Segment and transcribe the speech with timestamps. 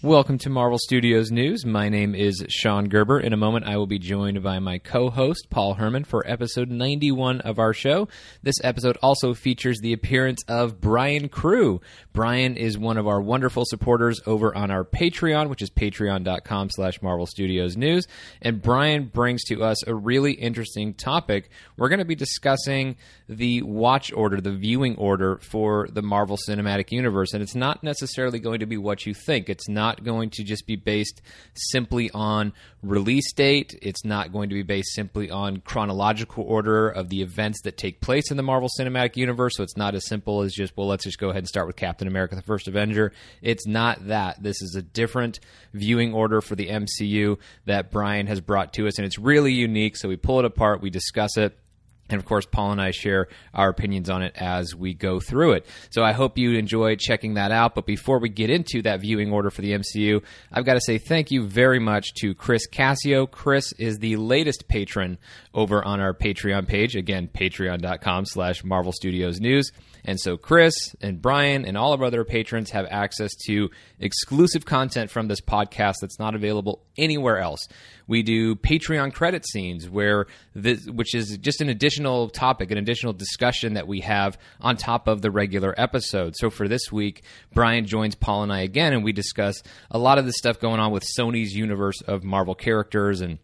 [0.00, 1.66] Welcome to Marvel Studios News.
[1.66, 3.18] My name is Sean Gerber.
[3.18, 6.70] In a moment, I will be joined by my co host, Paul Herman, for episode
[6.70, 8.06] 91 of our show.
[8.40, 11.80] This episode also features the appearance of Brian Crew.
[12.12, 17.02] Brian is one of our wonderful supporters over on our Patreon, which is patreon.com slash
[17.02, 18.06] Marvel Studios News.
[18.40, 21.50] And Brian brings to us a really interesting topic.
[21.76, 22.94] We're going to be discussing
[23.28, 27.32] the watch order, the viewing order for the Marvel Cinematic Universe.
[27.32, 29.48] And it's not necessarily going to be what you think.
[29.48, 31.22] It's not not going to just be based
[31.54, 33.78] simply on release date.
[33.80, 38.00] It's not going to be based simply on chronological order of the events that take
[38.00, 39.56] place in the Marvel Cinematic Universe.
[39.56, 41.76] So it's not as simple as just, well, let's just go ahead and start with
[41.76, 43.12] Captain America, the first Avenger.
[43.42, 44.42] It's not that.
[44.42, 45.40] This is a different
[45.72, 49.96] viewing order for the MCU that Brian has brought to us, and it's really unique.
[49.96, 51.58] So we pull it apart, we discuss it
[52.08, 55.52] and of course, Paul and I share our opinions on it as we go through
[55.52, 55.66] it.
[55.90, 57.74] So I hope you enjoy checking that out.
[57.74, 60.98] But before we get into that viewing order for the MCU, I've got to say
[60.98, 63.26] thank you very much to Chris Cassio.
[63.26, 65.18] Chris is the latest patron
[65.58, 66.94] over on our Patreon page.
[66.94, 69.72] Again, patreon.com slash Marvel Studios News.
[70.04, 74.64] And so Chris and Brian and all of our other patrons have access to exclusive
[74.64, 77.66] content from this podcast that's not available anywhere else.
[78.06, 83.12] We do Patreon credit scenes where this, which is just an additional topic, an additional
[83.12, 86.36] discussion that we have on top of the regular episode.
[86.36, 90.18] So for this week, Brian joins Paul and I again and we discuss a lot
[90.18, 93.38] of the stuff going on with Sony's universe of Marvel characters and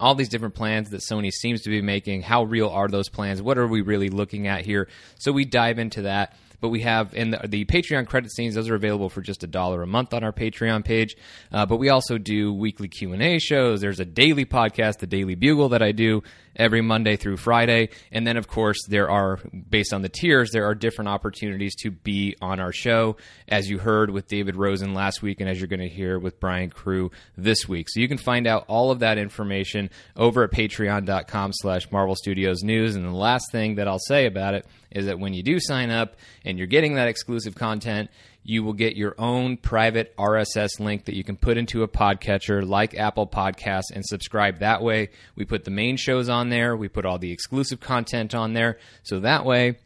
[0.00, 2.22] all these different plans that Sony seems to be making.
[2.22, 3.40] How real are those plans?
[3.40, 4.88] What are we really looking at here?
[5.18, 6.34] So we dive into that.
[6.58, 9.46] But we have in the, the Patreon credit scenes; those are available for just a
[9.46, 11.14] dollar a month on our Patreon page.
[11.52, 13.82] Uh, but we also do weekly Q and A shows.
[13.82, 16.22] There's a daily podcast, the Daily Bugle, that I do
[16.56, 17.90] every Monday through Friday.
[18.10, 21.90] And then, of course, there are, based on the tiers, there are different opportunities to
[21.90, 23.16] be on our show,
[23.48, 26.40] as you heard with David Rosen last week, and as you're going to hear with
[26.40, 27.88] Brian Crew this week.
[27.88, 32.62] So you can find out all of that information over at patreon.com slash Marvel Studios
[32.62, 32.96] News.
[32.96, 35.90] And the last thing that I'll say about it is that when you do sign
[35.90, 38.10] up and you're getting that exclusive content,
[38.46, 42.66] you will get your own private RSS link that you can put into a podcatcher
[42.66, 45.10] like Apple Podcasts and subscribe that way.
[45.34, 48.78] We put the main shows on there, we put all the exclusive content on there.
[49.02, 49.78] So that way,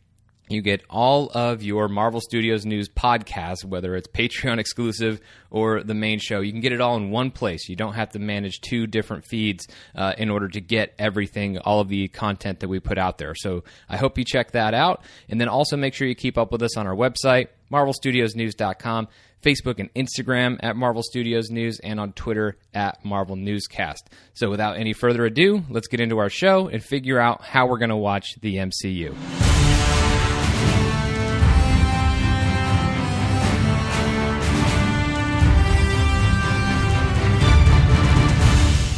[0.50, 5.94] you get all of your Marvel Studios news podcasts, whether it's Patreon exclusive or the
[5.94, 6.40] main show.
[6.40, 7.68] You can get it all in one place.
[7.68, 11.80] You don't have to manage two different feeds uh, in order to get everything, all
[11.80, 13.34] of the content that we put out there.
[13.36, 15.04] So I hope you check that out.
[15.28, 19.08] And then also make sure you keep up with us on our website, marvelstudiosnews.com.
[19.42, 24.10] Facebook and Instagram at Marvel Studios News, and on Twitter at Marvel Newscast.
[24.34, 27.78] So, without any further ado, let's get into our show and figure out how we're
[27.78, 29.14] going to watch the MCU.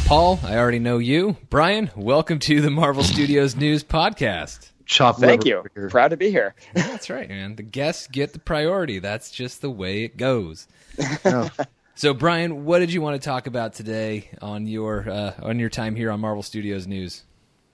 [0.05, 1.37] Paul, I already know you.
[1.49, 4.72] Brian, welcome to the Marvel Studios News Podcast.
[4.85, 5.63] Chop Thank you.
[5.89, 6.55] Proud to be here.
[6.73, 7.55] That's right, man.
[7.55, 8.99] The guests get the priority.
[8.99, 10.67] That's just the way it goes.
[11.95, 15.69] So, Brian, what did you want to talk about today on your uh, on your
[15.69, 17.23] time here on Marvel Studios News?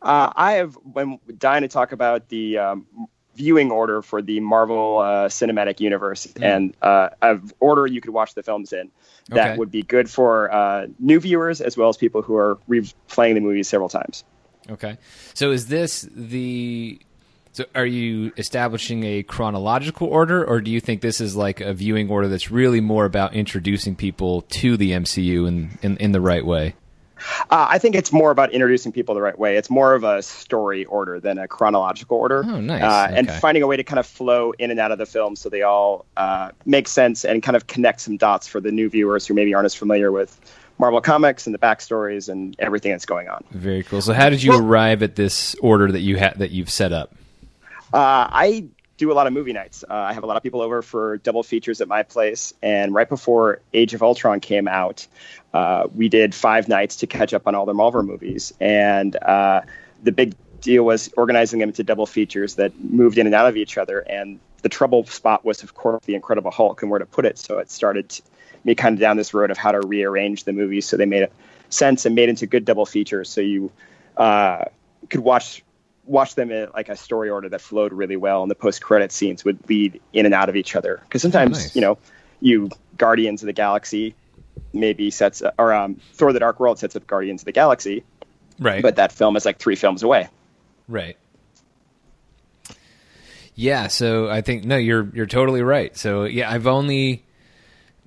[0.01, 2.85] Uh, I have been dying to talk about the um,
[3.35, 6.43] viewing order for the Marvel uh, Cinematic Universe mm.
[6.43, 8.91] and uh, of order you could watch the films in
[9.29, 9.57] that okay.
[9.57, 13.39] would be good for uh, new viewers as well as people who are replaying the
[13.39, 14.25] movie several times.
[14.69, 14.97] Okay.
[15.33, 16.99] So is this the
[17.51, 21.73] so are you establishing a chronological order or do you think this is like a
[21.73, 26.21] viewing order that's really more about introducing people to the MCU in in, in the
[26.21, 26.75] right way?
[27.49, 29.57] Uh, I think it's more about introducing people the right way.
[29.57, 32.43] It's more of a story order than a chronological order.
[32.45, 32.81] Oh, nice.
[32.81, 33.19] Uh, okay.
[33.19, 35.49] And finding a way to kind of flow in and out of the film so
[35.49, 39.27] they all uh, make sense and kind of connect some dots for the new viewers
[39.27, 40.39] who maybe aren't as familiar with
[40.79, 43.43] Marvel Comics and the backstories and everything that's going on.
[43.51, 44.01] Very cool.
[44.01, 46.93] So, how did you well, arrive at this order that you ha- that you've set
[46.93, 47.13] up?
[47.93, 48.65] Uh, I
[48.97, 49.83] do a lot of movie nights.
[49.89, 52.53] Uh, I have a lot of people over for double features at my place.
[52.61, 55.07] And right before Age of Ultron came out,
[55.53, 58.53] uh, we did five nights to catch up on all the Marvel movies.
[58.59, 59.61] And uh,
[60.03, 63.57] the big deal was organizing them into double features that moved in and out of
[63.57, 63.99] each other.
[63.99, 67.37] And the trouble spot was, of course, the Incredible Hulk and where to put it.
[67.37, 68.19] So it started
[68.63, 71.29] me kind of down this road of how to rearrange the movies so they made
[71.69, 73.29] sense and made into good double features.
[73.29, 73.71] So you
[74.17, 74.65] uh,
[75.09, 75.63] could watch
[76.05, 79.11] watch them in like a story order that flowed really well, and the post credit
[79.11, 80.99] scenes would lead in and out of each other.
[81.03, 81.75] Because sometimes, oh, nice.
[81.75, 81.97] you know,
[82.41, 84.15] you Guardians of the Galaxy
[84.73, 88.03] maybe sets or um, Thor: The Dark World sets up Guardians of the Galaxy,
[88.59, 88.81] right?
[88.81, 90.27] But that film is like three films away,
[90.89, 91.17] right?
[93.55, 95.95] Yeah, so I think no, you're you're totally right.
[95.95, 97.25] So yeah, I've only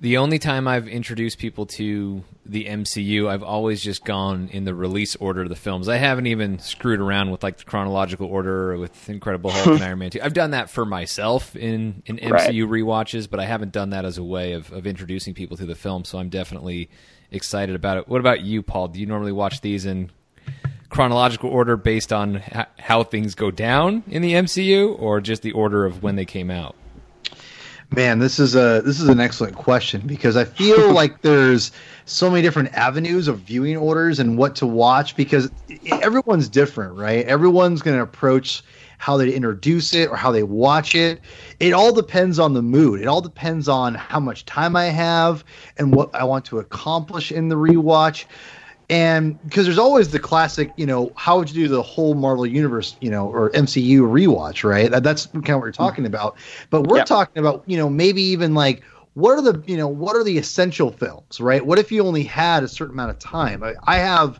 [0.03, 4.75] The only time I've introduced people to the MCU, I've always just gone in the
[4.75, 5.87] release order of the films.
[5.87, 9.99] I haven't even screwed around with like the chronological order with Incredible Hulk and Iron
[9.99, 10.19] Man 2.
[10.21, 12.53] I've done that for myself in, in MCU right.
[12.53, 15.75] rewatches, but I haven't done that as a way of, of introducing people to the
[15.75, 16.89] film, so I'm definitely
[17.31, 18.09] excited about it.
[18.09, 18.89] What about you, Paul?
[18.89, 20.11] Do you normally watch these in
[20.93, 25.51] chronological order based on ha- how things go down in the MCU or just the
[25.51, 26.75] order of when they came out?
[27.89, 31.71] Man, this is a this is an excellent question because I feel like there's
[32.05, 35.51] so many different avenues of viewing orders and what to watch because
[35.91, 37.25] everyone's different, right?
[37.25, 38.63] Everyone's going to approach
[38.99, 41.19] how they introduce it or how they watch it.
[41.59, 43.01] It all depends on the mood.
[43.01, 45.43] It all depends on how much time I have
[45.77, 48.25] and what I want to accomplish in the rewatch
[48.89, 52.45] and because there's always the classic, you know, how would you do the whole Marvel
[52.45, 54.91] Universe, you know, or MCU rewatch, right?
[54.91, 56.35] That, that's kind of what we're talking about.
[56.69, 58.83] But we're talking about, you know, maybe even like
[59.13, 61.65] what are the, you know, what are the essential films, right?
[61.65, 63.63] What if you only had a certain amount of time?
[63.63, 64.39] I, I have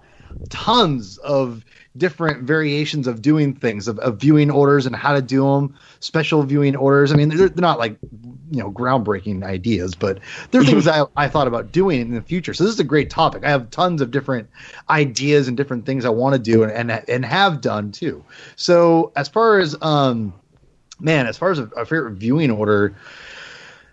[0.50, 1.64] tons of
[1.96, 6.42] different variations of doing things, of, of, viewing orders and how to do them, special
[6.44, 7.12] viewing orders.
[7.12, 7.98] I mean, they're, they're not like
[8.52, 10.20] you know groundbreaking ideas, but
[10.52, 12.54] they're things I, I thought about doing in the future.
[12.54, 13.44] So this is a great topic.
[13.44, 14.50] I have tons of different
[14.90, 18.24] ideas and different things I want to do and, and and have done too.
[18.56, 20.34] So as far as um,
[21.00, 22.96] man, as far as a, a favorite viewing order,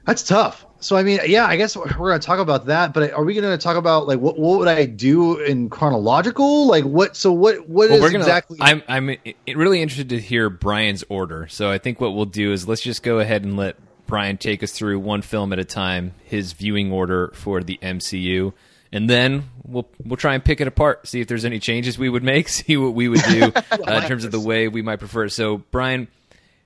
[0.07, 0.65] that's tough.
[0.81, 2.95] So I mean, yeah, I guess we're going to talk about that.
[2.95, 6.67] But are we going to talk about like what what would I do in chronological?
[6.67, 7.17] Like what?
[7.17, 8.59] So what what well, is gonna, exactly?
[8.61, 9.17] I'm I'm
[9.47, 11.47] really interested to hear Brian's order.
[11.49, 14.63] So I think what we'll do is let's just go ahead and let Brian take
[14.63, 18.55] us through one film at a time, his viewing order for the MCU,
[18.91, 22.09] and then we'll we'll try and pick it apart, see if there's any changes we
[22.09, 24.99] would make, see what we would do uh, in terms of the way we might
[24.99, 25.29] prefer.
[25.29, 26.09] So Brian,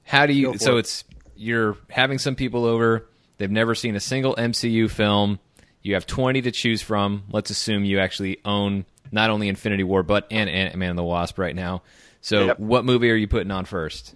[0.05, 0.57] how do you?
[0.59, 0.81] So it.
[0.81, 1.05] it's
[1.37, 3.07] you're having some people over
[3.39, 5.41] They've never seen a single MCU film.
[5.83, 7.25] You have 20 to choose from.
[7.31, 11.05] Let's assume you actually own not only Infinity War, but and Ant Man and the
[11.05, 11.83] Wasp right now.
[12.21, 12.59] So, yep.
[12.59, 14.15] what movie are you putting on first?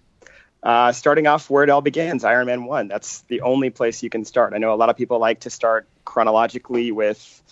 [0.63, 2.89] Uh, starting off where it all begins, Iron Man 1.
[2.89, 4.55] That's the only place you can start.
[4.55, 7.43] I know a lot of people like to start chronologically with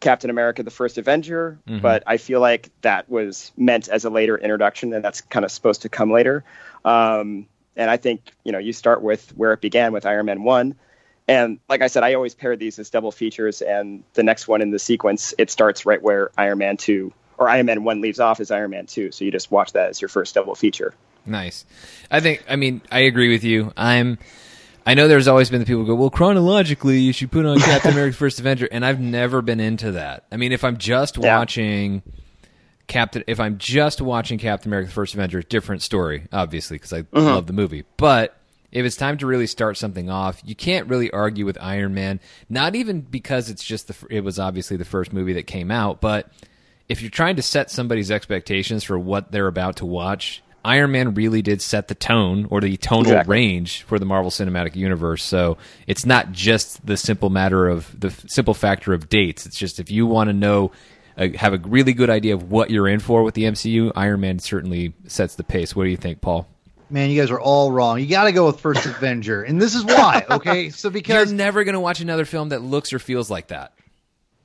[0.00, 1.80] Captain America, the first Avenger, mm-hmm.
[1.80, 5.52] but I feel like that was meant as a later introduction, and that's kind of
[5.52, 6.44] supposed to come later.
[6.84, 10.42] Um, and I think, you know, you start with where it began with Iron Man
[10.42, 10.74] 1.
[11.28, 14.62] And like I said, I always pair these as double features, and the next one
[14.62, 18.18] in the sequence, it starts right where Iron Man 2 or Iron Man 1 leaves
[18.18, 19.12] off as Iron Man 2.
[19.12, 20.94] So you just watch that as your first double feature.
[21.26, 21.66] Nice.
[22.10, 23.72] I think, I mean, I agree with you.
[23.76, 24.18] I'm.
[24.86, 27.58] I know there's always been the people who go, well, chronologically, you should put on
[27.60, 30.24] Captain America: First Avenger, and I've never been into that.
[30.32, 31.36] I mean, if I'm just yeah.
[31.36, 32.02] watching
[32.86, 37.22] Captain, if I'm just watching Captain America: First Avenger, different story, obviously, because I uh-huh.
[37.22, 37.84] love the movie.
[37.98, 38.37] But
[38.70, 42.20] if it's time to really start something off, you can't really argue with Iron Man.
[42.48, 46.00] Not even because it's just the it was obviously the first movie that came out,
[46.00, 46.30] but
[46.88, 51.14] if you're trying to set somebody's expectations for what they're about to watch, Iron Man
[51.14, 53.32] really did set the tone or the tonal exactly.
[53.32, 55.22] range for the Marvel Cinematic Universe.
[55.22, 55.56] So
[55.86, 59.46] it's not just the simple matter of the simple factor of dates.
[59.46, 60.72] It's just if you want to know,
[61.16, 64.20] uh, have a really good idea of what you're in for with the MCU, Iron
[64.20, 65.76] Man certainly sets the pace.
[65.76, 66.48] What do you think, Paul?
[66.90, 68.00] Man, you guys are all wrong.
[68.00, 70.24] You got to go with First Avenger, and this is why.
[70.30, 73.48] Okay, so because you're never going to watch another film that looks or feels like
[73.48, 73.72] that.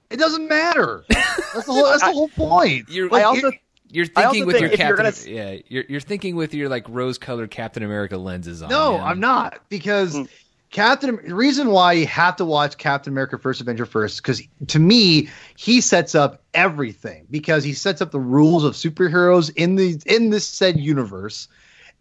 [0.10, 1.06] It doesn't matter.
[1.10, 1.86] That's the whole.
[1.86, 2.90] That's the whole point.
[2.90, 3.52] You're, like, also,
[3.90, 5.06] you're thinking with your Captain.
[5.06, 5.14] Gonna...
[5.26, 8.70] Yeah, you're you're thinking with your like rose-colored Captain America lenses on.
[8.70, 9.08] No, man.
[9.08, 10.16] I'm not because.
[10.16, 10.30] Mm.
[10.70, 14.80] Captain, the reason why you have to watch Captain America: First Avenger first, because to
[14.80, 20.02] me, he sets up everything because he sets up the rules of superheroes in the
[20.08, 21.48] in this said universe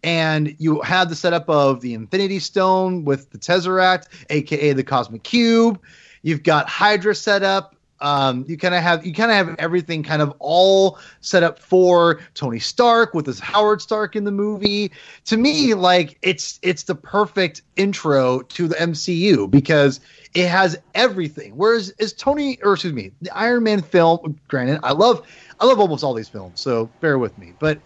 [0.03, 5.23] and you have the setup of the Infinity Stone with the Tesseract, aka the Cosmic
[5.23, 5.79] Cube.
[6.21, 7.75] You've got Hydra set up.
[8.01, 11.57] Um, you kind of have you kind of have everything kind of all set up
[11.57, 14.91] for Tony Stark with his Howard Stark in the movie.
[15.25, 20.01] To me, like it's it's the perfect intro to the MCU because
[20.33, 21.55] it has everything.
[21.55, 25.25] Whereas is Tony or excuse me, the Iron Man film, granted, I love
[25.61, 27.53] I love almost all these films, so bear with me.
[27.57, 27.79] But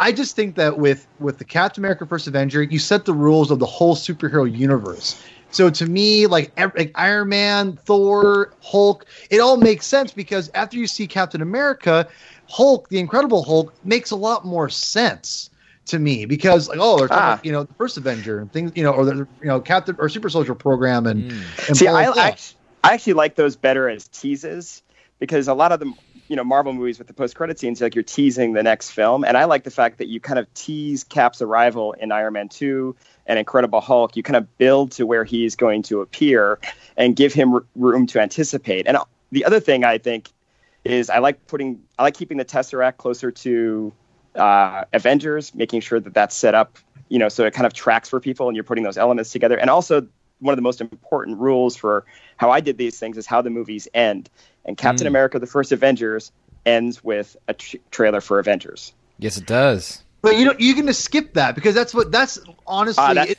[0.00, 3.50] I just think that with with the Captain America: First Avenger, you set the rules
[3.50, 5.22] of the whole superhero universe.
[5.52, 10.76] So to me, like, like Iron Man, Thor, Hulk, it all makes sense because after
[10.76, 12.08] you see Captain America,
[12.48, 15.50] Hulk, the Incredible Hulk, makes a lot more sense
[15.86, 17.32] to me because like oh they're talking ah.
[17.34, 19.96] about, you know the first Avenger and things you know or the you know Captain
[19.98, 21.68] or Super Soldier program and, mm.
[21.68, 22.36] and see I, I,
[22.84, 24.82] I actually like those better as teases
[25.18, 25.94] because a lot of them
[26.30, 29.24] you know Marvel movies with the post credit scenes, like you're teasing the next film,
[29.24, 32.48] and I like the fact that you kind of tease Cap's arrival in Iron Man
[32.48, 32.94] two
[33.26, 34.16] and Incredible Hulk.
[34.16, 36.60] You kind of build to where he's going to appear
[36.96, 38.86] and give him r- room to anticipate.
[38.86, 38.96] And
[39.32, 40.30] the other thing I think
[40.84, 43.92] is I like putting I like keeping the Tesseract closer to
[44.36, 48.08] uh, Avengers, making sure that that's set up, you know, so it kind of tracks
[48.08, 49.58] for people, and you're putting those elements together.
[49.58, 50.06] And also,
[50.38, 52.04] one of the most important rules for
[52.40, 54.30] how I did these things is how the movies end.
[54.64, 55.10] And Captain Mm.
[55.10, 56.32] America: The First Avengers
[56.64, 58.94] ends with a tr- trailer for Avengers.
[59.18, 60.02] Yes, it does.
[60.22, 63.04] But you know, you're gonna skip that because that's what that's honestly.
[63.04, 63.38] Uh, that- it-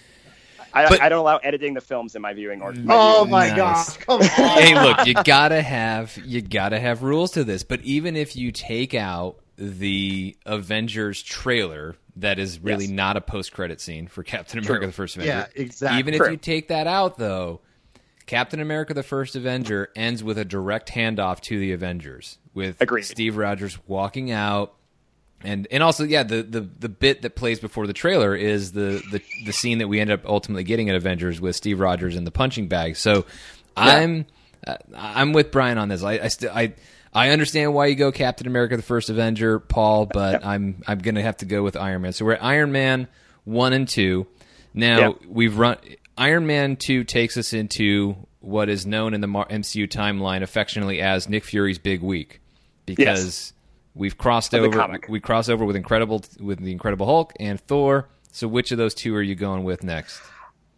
[0.73, 2.79] I, But- I don't allow editing the films in my viewing order.
[2.79, 3.57] my oh my Nice.
[3.57, 3.97] gosh!
[4.05, 4.27] Come on.
[4.27, 7.63] hey, look, you gotta have you gotta have rules to this.
[7.63, 12.91] But even if you take out the Avengers trailer, that is really Yes.
[12.93, 14.87] not a post credit scene for Captain America: True.
[14.87, 15.33] The First Avenger.
[15.55, 15.99] Yeah, exactly.
[15.99, 17.59] Even if you take that out, though,
[18.31, 23.03] Captain America: The First Avenger ends with a direct handoff to the Avengers, with Agreed.
[23.03, 24.73] Steve Rogers walking out.
[25.43, 29.01] And and also yeah the, the, the bit that plays before the trailer is the,
[29.11, 32.23] the the scene that we end up ultimately getting at Avengers with Steve Rogers in
[32.23, 32.95] the punching bag.
[32.95, 33.25] So
[33.75, 34.27] I'm
[34.65, 36.01] uh, I'm with Brian on this.
[36.01, 36.73] I I, still I
[37.13, 41.23] I understand why you go Captain America: The First Avenger, Paul, but I'm I'm gonna
[41.23, 42.13] have to go with Iron Man.
[42.13, 43.07] So we're at Iron Man
[43.43, 44.27] one and two.
[44.73, 45.15] Now Yep.
[45.27, 45.77] we've run
[46.21, 51.27] Iron Man two takes us into what is known in the MCU timeline affectionately as
[51.27, 52.41] Nick Fury's big week
[52.85, 53.53] because
[53.95, 58.07] we've crossed Of over we cross over with incredible with the Incredible Hulk and Thor.
[58.31, 60.21] So which of those two are you going with next?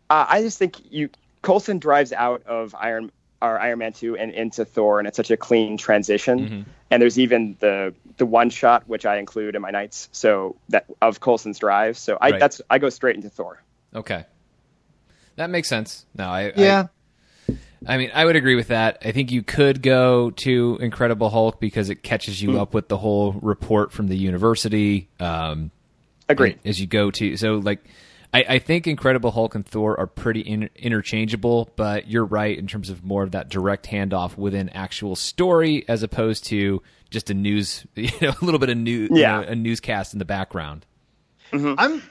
[0.09, 1.09] Uh, I just think you
[1.41, 5.29] Coulson drives out of Iron or Iron Man two and into Thor, and it's such
[5.29, 6.39] a clean transition.
[6.39, 6.62] Mm-hmm.
[6.89, 10.85] And there's even the the one shot which I include in my nights, so that
[11.01, 11.97] of Coulson's drive.
[11.97, 12.39] So I Right.
[12.39, 13.62] that's I go straight into Thor.
[13.93, 14.25] Okay,
[15.35, 16.05] that makes sense.
[16.15, 16.87] No, I I- Yeah.
[17.85, 18.99] I mean, I would agree with that.
[19.03, 22.97] I think you could go to Incredible Hulk because it catches you up with the
[22.97, 25.09] whole report from the university.
[25.19, 25.69] Um,
[26.29, 26.59] Agreed.
[26.63, 27.83] As you go to, so like,
[28.33, 32.67] I, I think Incredible Hulk and Thor are pretty in, interchangeable, but you're right in
[32.67, 37.33] terms of more of that direct handoff within actual story as opposed to just a
[37.33, 39.41] news, you know, a little bit of news, Yeah.
[39.41, 40.85] a newscast in the background.
[41.51, 42.01] I'm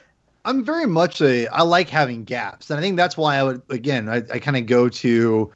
[0.44, 3.62] I'm very much a I like having gaps, and I think that's why I would
[3.70, 5.52] again I, I kind of go to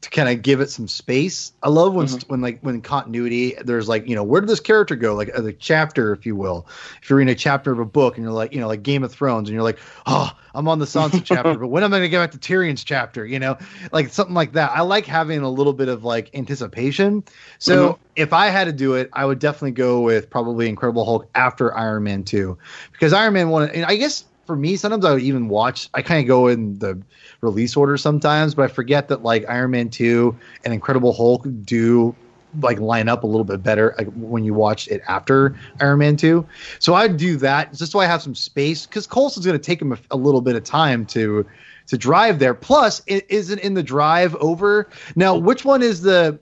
[0.00, 1.52] to kind of give it some space.
[1.62, 2.28] I love when mm-hmm.
[2.28, 5.44] when like when continuity there's like you know where did this character go like uh,
[5.44, 6.66] a chapter if you will.
[7.02, 9.04] If you're reading a chapter of a book and you're like you know like Game
[9.04, 11.98] of Thrones and you're like oh I'm on the Sansa chapter but when am I
[11.98, 13.58] going to get back to Tyrion's chapter you know
[13.92, 14.70] like something like that.
[14.70, 17.22] I like having a little bit of like anticipation.
[17.58, 18.02] So mm-hmm.
[18.16, 21.76] if I had to do it, I would definitely go with probably Incredible Hulk after
[21.76, 22.56] Iron Man two
[22.92, 26.02] because Iron Man one and I guess for me sometimes I would even watch I
[26.02, 27.00] kind of go in the
[27.40, 32.16] release order sometimes but I forget that like Iron Man 2 and Incredible Hulk do
[32.60, 36.16] like line up a little bit better like when you watch it after Iron Man
[36.16, 36.44] 2
[36.80, 39.80] so I'd do that just so I have some space because Coulson's going to take
[39.80, 41.46] him a, a little bit of time to
[41.86, 42.54] to drive there.
[42.54, 44.88] Plus it isn't in the drive over.
[45.14, 46.40] Now which one is the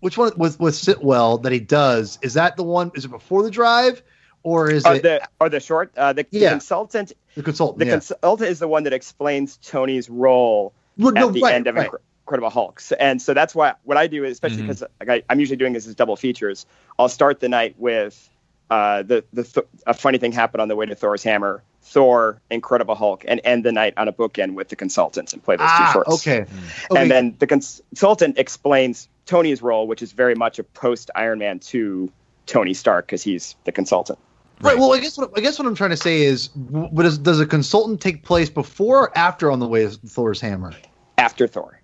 [0.00, 3.42] which one with with Sitwell that he does is that the one is it before
[3.42, 4.02] the drive
[4.42, 6.50] or is Or it the or the short uh, the, the Yeah.
[6.50, 7.92] consultant the consultant the yeah.
[7.92, 11.76] consultant is the one that explains Tony's role Well, no, at the right, end of
[11.76, 11.90] right.
[12.24, 12.80] Incredible Hulk.
[13.00, 15.72] And so that's why what I do is especially because like I, I'm usually doing
[15.72, 16.66] this as double features.
[16.98, 18.30] I'll start the night with
[18.70, 22.40] uh, the the th- a funny thing happened on the way to Thor's hammer, Thor,
[22.50, 25.66] Incredible Hulk, and end the night on a bookend with the consultants and play those
[25.66, 26.14] two ah, shorts.
[26.14, 26.40] okay.
[26.90, 27.02] okay.
[27.02, 31.58] And then the consultant explains Tony's role, which is very much a post Iron Man
[31.58, 32.10] 2
[32.46, 34.18] Tony Stark because he's the consultant.
[34.62, 34.78] Right.
[34.78, 37.40] Well, I guess what I guess what I'm trying to say is, but does, does
[37.40, 40.72] a consultant take place before or after on the way to Thor's hammer?
[41.18, 41.80] After Thor.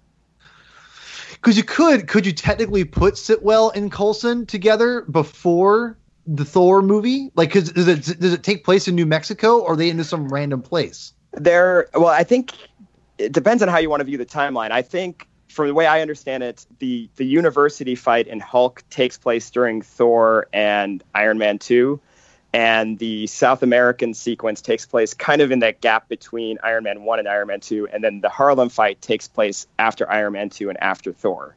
[1.33, 7.31] Because you could could you technically put Sitwell and Coulson together before the Thor movie?
[7.37, 10.05] Like, 'cause does it does it take place in New Mexico or are they into
[10.05, 11.13] some random place?
[11.33, 12.53] There, well, I think
[13.19, 14.71] it depends on how you want to view the timeline.
[14.71, 19.17] I think, from the way I understand it, the the university fight in Hulk takes
[19.17, 22.01] place during Thor and Iron Man two,
[22.53, 27.03] and the South American sequence takes place kind of in that gap between Iron Man
[27.03, 30.51] one and Iron Man two, and then the Harlem fight takes place after Iron Man
[30.51, 31.57] two and after Thor.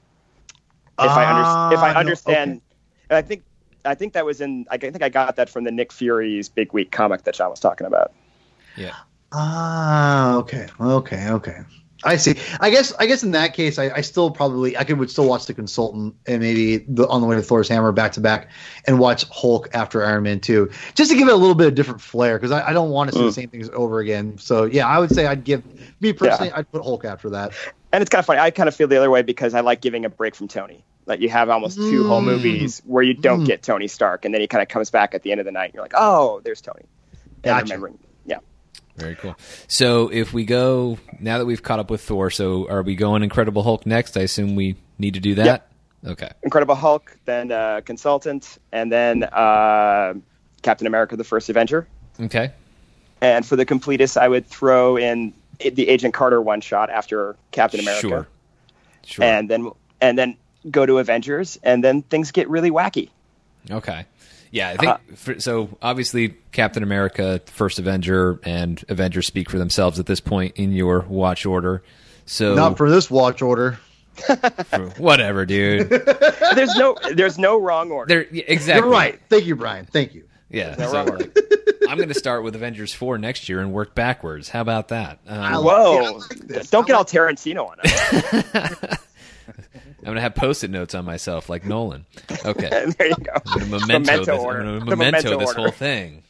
[1.00, 2.62] If I under, if Ah, I no, understand, okay.
[3.10, 3.44] and I think
[3.86, 6.74] I think that was in I think I got that from the Nick Fury's Big
[6.74, 8.12] Week comic that John was talking about.
[8.76, 8.96] Yeah.
[9.32, 11.60] Ah, okay, okay, okay.
[12.04, 12.36] I see.
[12.60, 12.94] I guess.
[12.98, 15.54] I guess in that case, I, I still probably I could would still watch the
[15.54, 18.50] consultant and maybe the on the way to Thor's hammer back to back,
[18.88, 21.76] and watch Hulk after Iron Man two, just to give it a little bit of
[21.76, 23.34] different flair because I, I don't want to see the Mm.
[23.34, 24.38] same things over again.
[24.40, 25.64] So yeah, I would say I'd give
[26.00, 27.54] me personally I'd put Hulk after that.
[27.94, 28.40] And it's kind of funny.
[28.40, 30.86] I kind of feel the other way because I like giving a break from Tony.
[31.06, 32.26] Like you have almost two whole Mm.
[32.26, 33.46] movies where you don't Mm.
[33.46, 35.52] get Tony Stark, and then he kind of comes back at the end of the
[35.52, 35.66] night.
[35.66, 36.86] And you're like, oh, there's Tony.
[37.44, 37.64] And Gotcha.
[37.66, 38.11] remembering, yeah.
[38.96, 39.36] Very cool.
[39.68, 43.24] So if we go now that we've caught up with Thor, so are we going
[43.24, 44.18] Incredible Hulk next?
[44.18, 45.68] I assume we need to do that.
[46.06, 46.30] Okay.
[46.44, 50.14] Incredible Hulk, then uh, Consultant, and then uh,
[50.62, 51.88] Captain America: The First Avenger.
[52.20, 52.52] Okay.
[53.22, 57.80] And for the completest, I would throw in the Agent Carter one shot after Captain
[57.80, 58.28] America, Sure.
[59.06, 59.26] Sure.
[59.26, 59.70] and then
[60.02, 60.38] and then
[60.70, 63.10] go to Avengers, and then things get really wacky.
[63.70, 64.06] Okay.
[64.52, 65.78] Yeah, I think Uh, for, so.
[65.82, 71.02] Obviously, Captain America, First Avenger, and Avengers speak for themselves at this point in your
[71.02, 71.84] watch order.
[72.26, 73.80] So Not for this watch order.
[74.98, 75.90] whatever, dude.
[75.90, 78.08] There's no there's no wrong order.
[78.08, 78.84] There, yeah, exactly.
[78.90, 79.20] You're right.
[79.30, 79.86] Thank you, Brian.
[79.86, 80.26] Thank you.
[80.50, 80.76] Yeah.
[80.78, 81.38] No so, wrong like,
[81.90, 84.50] I'm going to start with Avengers four next year and work backwards.
[84.50, 85.20] How about that?
[85.28, 86.02] Um, Whoa!
[86.02, 86.70] Yeah, like.
[86.70, 88.98] Don't I get all Tarantino on us.
[90.02, 92.06] I'm going to have post-it notes on myself like Nolan.
[92.46, 92.70] Okay.
[92.98, 93.34] there you go.
[93.46, 94.60] I'm memento, Memento this, order.
[94.62, 95.62] I'm gonna memento, memento this order.
[95.62, 96.24] whole thing.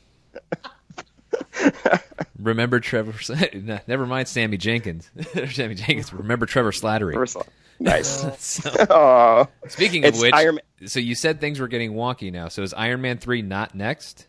[2.39, 3.13] remember Trevor?
[3.87, 5.05] Never mind Sammy Jankis.
[5.53, 6.11] Sammy Jankis.
[6.17, 7.45] Remember Trevor Slattery.
[7.79, 8.25] Nice.
[8.39, 12.47] So, Oh, speaking of which, Iron so you said things were getting wonky now.
[12.47, 14.27] So is Iron Man three not next?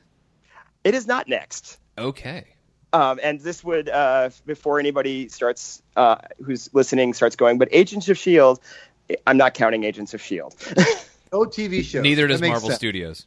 [0.85, 1.79] it is not next.
[1.99, 2.45] Okay.
[2.95, 8.09] Um, and this would, uh, before anybody starts, uh, who's listening, starts going, but Agents
[8.09, 8.61] of Shield.
[9.27, 10.55] I'm not counting Agents of Shield.
[11.33, 12.01] No TV show.
[12.03, 12.77] Neither does Marvel sense.
[12.77, 13.27] Studios.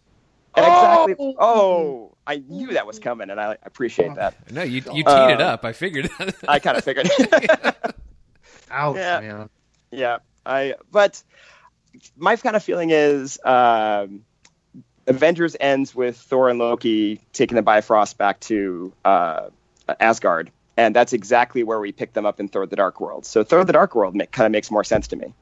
[0.58, 1.15] Exactly.
[1.20, 1.36] Oh!
[1.39, 4.36] Oh, I knew that was coming, and I appreciate that.
[4.51, 5.65] No, you you teed Uh, it up.
[5.65, 6.10] I figured.
[6.48, 7.10] I kind of figured.
[8.72, 9.20] Ouch, Yeah.
[9.20, 9.50] man.
[9.91, 10.75] Yeah, I.
[10.91, 11.22] But
[12.17, 14.24] my kind of feeling is um,
[15.08, 19.50] Avengers ends with Thor and Loki taking the Bifrost back to uh,
[20.00, 23.25] Asgard, and that's exactly where we pick them up in Thor: The Dark World.
[23.25, 25.34] So Thor: The Dark World ma- kind of makes more sense to me.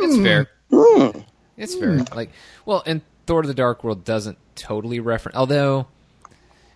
[0.00, 0.48] It's fair.
[0.70, 1.10] Hmm.
[1.56, 1.98] It's fair.
[2.14, 2.30] Like,
[2.66, 5.86] well, and Thor: The Dark World doesn't totally reference, although,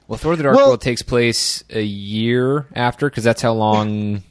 [0.08, 4.22] well, Thor: The Dark Well- World takes place a year after because that's how long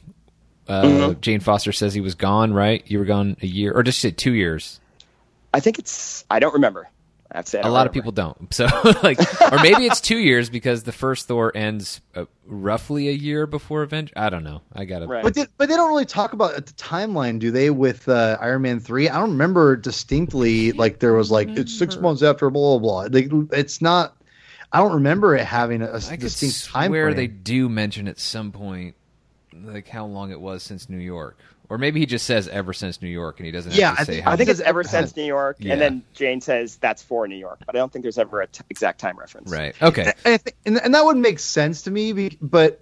[0.68, 1.20] uh, Mm-hmm.
[1.20, 2.52] Jane Foster says he was gone.
[2.52, 2.82] Right?
[2.86, 4.80] You were gone a year, or just say two years.
[5.54, 6.24] I think it's.
[6.30, 6.88] I don't remember.
[7.30, 8.36] I have to say, I A don't lot of people don't.
[8.54, 8.66] So,
[9.02, 9.18] like,
[9.52, 13.82] or maybe it's two years because the first Thor ends uh, roughly a year before
[13.82, 14.12] Avengers.
[14.16, 14.62] I don't know.
[14.72, 15.06] I got to.
[15.06, 15.22] Right.
[15.22, 17.70] But they, but they don't really talk about the timeline, do they?
[17.70, 20.72] With uh, Iron Man three, I don't remember distinctly.
[20.72, 23.20] Like there was like it's six months after blah blah blah.
[23.20, 24.16] Like, it's not.
[24.72, 28.08] I don't remember it having a, a I could distinct time Where they do mention
[28.08, 28.94] at some point,
[29.52, 33.00] like how long it was since New York, or maybe he just says ever since
[33.02, 34.30] New York, and he doesn't Yeah, have to I say think- how.
[34.32, 35.72] I think it's ever since New York, Yeah.
[35.72, 38.46] and then Jane says that's for New York, but I don't think there's ever a
[38.46, 39.50] t- exact time reference.
[39.50, 39.74] right.
[39.82, 40.12] Okay.
[40.24, 42.80] And, I think, and, and that would make sense to me, but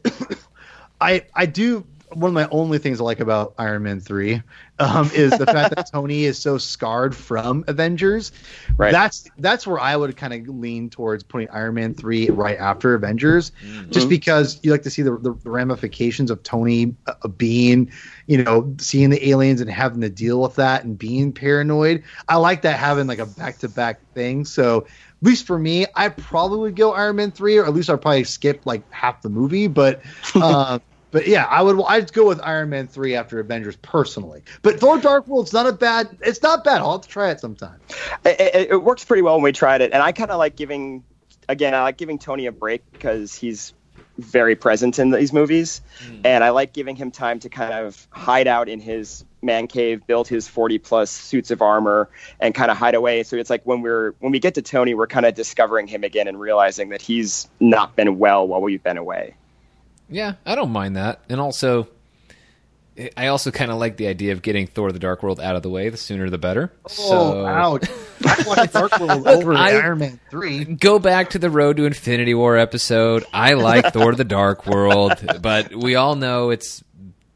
[1.00, 4.42] I I do one of my only things I like about Iron Man three
[4.78, 8.32] um, is the fact that Tony is so scarred from Avengers.
[8.76, 8.92] Right.
[8.92, 12.94] That's that's where I would kind of lean towards putting Iron Man three right after
[12.94, 13.90] Avengers, Mm-hmm.
[13.90, 17.90] just because you like to see the, the, the ramifications of Tony uh, being,
[18.26, 22.02] you know, seeing the aliens and having to deal with that and being paranoid.
[22.28, 24.44] I like that having like a back to back thing.
[24.44, 27.88] So at least for me, I probably would go Iron Man three, or at least
[27.90, 29.66] I'd probably skip like half the movie.
[29.68, 30.02] But,
[30.34, 30.78] uh,
[31.14, 31.80] but yeah, I would.
[31.86, 34.42] I'd go with Iron Man three after Avengers personally.
[34.62, 36.08] But Thor: Dark World's not a bad.
[36.20, 36.78] It's not bad.
[36.78, 37.78] I'll have to try it sometime.
[38.24, 40.56] it, it, it works pretty well when we tried it, and I kind of like
[40.56, 41.04] giving.
[41.48, 43.74] Again, I like giving Tony a break because he's
[44.18, 46.22] very present in these movies, hmm.
[46.24, 50.04] and I like giving him time to kind of hide out in his man cave,
[50.08, 53.22] build his forty plus suits of armor, and kind of hide away.
[53.22, 56.02] So it's like when we're when we get to Tony, we're kind of discovering him
[56.02, 59.36] again and realizing that he's not been well while we've been away.
[60.08, 61.88] Yeah, I don't mind that, and also,
[63.16, 65.62] I also kind of like the idea of getting Thor: The Dark World out of
[65.62, 65.88] the way.
[65.88, 66.72] The sooner, the better.
[66.84, 67.88] Oh, so, oh, ouch!
[68.26, 70.64] I want Dark World over I- Iron Man three.
[70.64, 73.24] go back to the Road to Infinity War episode.
[73.32, 76.84] I like Thor: The Dark World, but we all know it's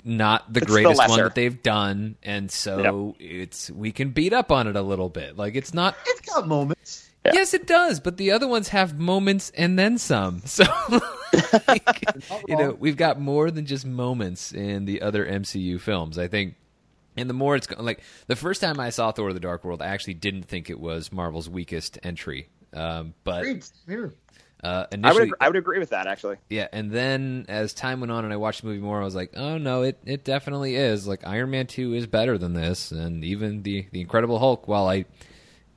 [0.05, 4.33] not the It's the greatest one that they've done, and so it's we can beat
[4.33, 5.37] up on it a little bit.
[5.37, 5.97] Like it's not.
[6.07, 7.08] It's got moments.
[7.29, 7.41] Yeah.
[7.41, 10.43] Yes, it does, but the other ones have moments and then some.
[11.31, 12.05] So, like,
[12.49, 16.19] you know, we've got more than just moments in the other MCU films.
[16.19, 16.55] I think,
[17.19, 19.89] and the more it's like the first time I saw Thor: The Dark World, I
[19.89, 22.49] actually didn't think it was Marvel's weakest entry.
[22.73, 23.71] Um, but Great.
[23.87, 24.15] Here.
[24.63, 26.37] I uh, would initially, I would agree with that actually.
[26.49, 29.15] yeah, and then as time went on and I watched the movie more, I was
[29.15, 31.07] like, oh no, it, it definitely is.
[31.07, 34.67] Like Iron Man two is better than this, and even the the Incredible Hulk.
[34.67, 35.05] While I,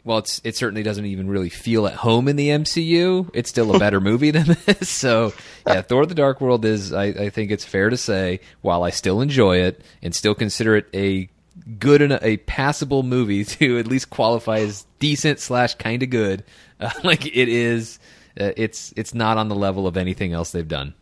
[0.03, 3.29] well, it's it certainly doesn't even really feel at home in the MCU.
[3.33, 4.89] It's still a better movie than this.
[4.89, 5.33] So
[5.67, 6.91] yeah, Thor: The Dark World is.
[6.91, 10.75] I, I think it's fair to say, while I still enjoy it and still consider
[10.75, 11.29] it a
[11.77, 16.43] good and a passable movie to at least qualify as decent slash kind of good.
[16.79, 17.99] Uh, like it is,
[18.39, 20.95] uh, it's it's not on the level of anything else they've done.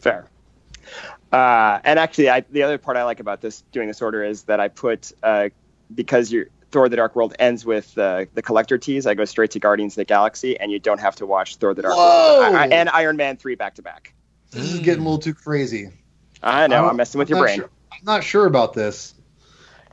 [0.00, 0.26] Fair.
[1.32, 4.44] Uh, and actually, I, the other part I like about this doing this order is
[4.44, 5.48] that I put uh,
[5.94, 9.06] because your Thor: The Dark World ends with uh, the collector tease.
[9.06, 11.74] I go straight to Guardians of the Galaxy, and you don't have to watch Thor:
[11.74, 12.40] The Dark Whoa!
[12.40, 14.12] World I, and Iron Man three back to back.
[14.50, 15.90] This is getting a little too crazy.
[16.42, 17.56] I know I don't- I'm messing with I'm your brain.
[17.58, 19.14] sure- I'm not sure about this.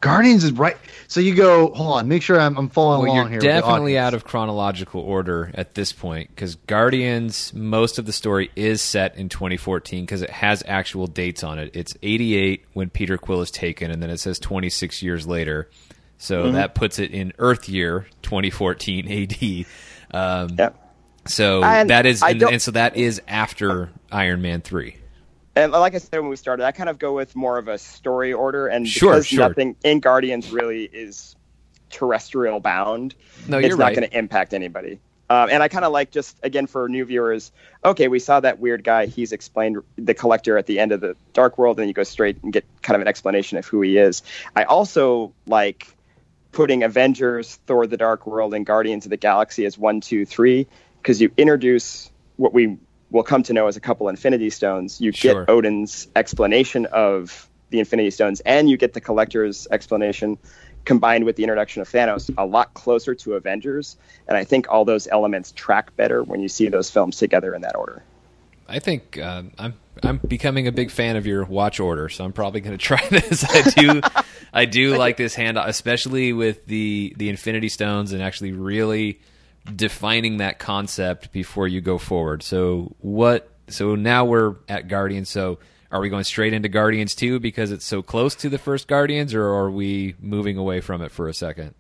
[0.01, 0.75] Guardians is right.
[1.07, 1.71] So you go.
[1.73, 2.07] Hold on.
[2.09, 3.51] Make sure I'm, I'm following Well, along you're here.
[3.51, 8.11] with the definitely out of chronological order at this point because Guardians, most of the
[8.11, 11.71] story is set in 2014 because it has actual dates on it.
[11.73, 15.69] It's 88 when Peter Quill is taken, and then it says 26 years later.
[16.23, 16.53] So Mm-hmm.
[16.53, 19.65] that puts it in Earth year 2014 AD.
[20.49, 20.79] Um, Yep.
[21.27, 24.95] So And that is, and, and so that is after Iron Man three.
[25.55, 27.77] And like I said when we started, I kind of go with more of a
[27.77, 29.47] story order, and Sure, because sure.
[29.49, 31.35] nothing in Guardians really is
[31.89, 33.15] terrestrial bound,
[33.47, 33.95] No, it's not right.
[33.95, 34.99] going to impact anybody.
[35.29, 37.51] Um, and I kind of like just again for new viewers.
[37.85, 39.05] Okay, we saw that weird guy.
[39.05, 42.41] He's explained the collector at the end of the Dark World, and you go straight
[42.43, 44.21] and get kind of an explanation of who he is.
[44.55, 45.92] I also like
[46.53, 50.67] putting Avengers, Thor: The Dark World, and Guardians of the Galaxy as one, two, three,
[51.01, 52.77] because you introduce what we
[53.11, 55.01] will come to know as a couple Infinity Stones.
[55.01, 55.45] You Sure.
[55.45, 60.37] get Odin's explanation of the Infinity Stones, and you get the Collector's explanation
[60.85, 63.97] combined with the introduction of Thanos a lot closer to Avengers.
[64.27, 67.61] And I think all those elements track better when you see those films together in
[67.61, 68.03] that order.
[68.67, 72.33] I think um, I'm I'm becoming a big fan of your watch order, so I'm
[72.33, 73.43] probably going to try this.
[73.43, 74.01] I do
[74.53, 79.19] I do like this handout, especially with the the Infinity Stones and actually really
[79.75, 82.43] defining that concept before you go forward.
[82.43, 83.49] So what?
[83.67, 85.29] So now we're at Guardians.
[85.29, 85.59] So
[85.91, 89.33] are we going straight into Guardians two because it's so close to the first Guardians,
[89.33, 91.75] or are we moving away from it for a second?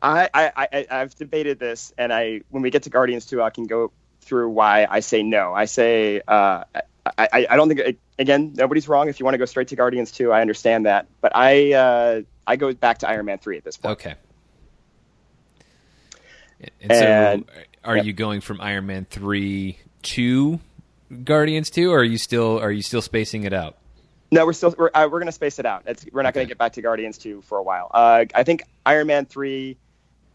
[0.00, 3.50] I, I, I I've debated this, and I when we get to Guardians two, I
[3.50, 5.54] can go through why I say no.
[5.54, 6.64] I say uh,
[7.06, 9.08] I, I, I don't think again nobody's wrong.
[9.08, 12.22] If you want to go straight to Guardians two, I understand that, but I uh,
[12.46, 13.92] I go back to Iron Man three at this point.
[13.92, 14.14] Okay.
[16.80, 18.06] And, And- so, are yep.
[18.06, 20.60] you going from Iron Man three to
[21.24, 23.76] Guardians two, or are you still are you still spacing it out?
[24.30, 25.84] No, we're still we're, uh, we're gonna space it out.
[25.86, 27.90] It's, we're not gonna get back to Guardians two for a while.
[27.94, 29.78] Uh, I think Iron Man three,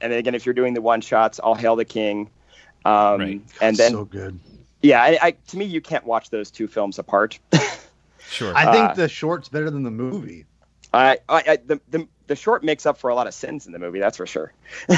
[0.01, 2.31] and then again if you're doing the one shots, All Hail the King,
[2.85, 3.41] um, Right.
[3.61, 4.39] and then so good.
[4.81, 7.39] yeah, I, I to me you can't watch those two films apart.
[8.29, 8.53] Sure.
[8.55, 10.45] I think Uh, the short's better than the movie.
[10.91, 13.73] I, I, I the, the the short makes up for a lot of sins in
[13.73, 13.99] the movie.
[13.99, 14.53] That's for sure.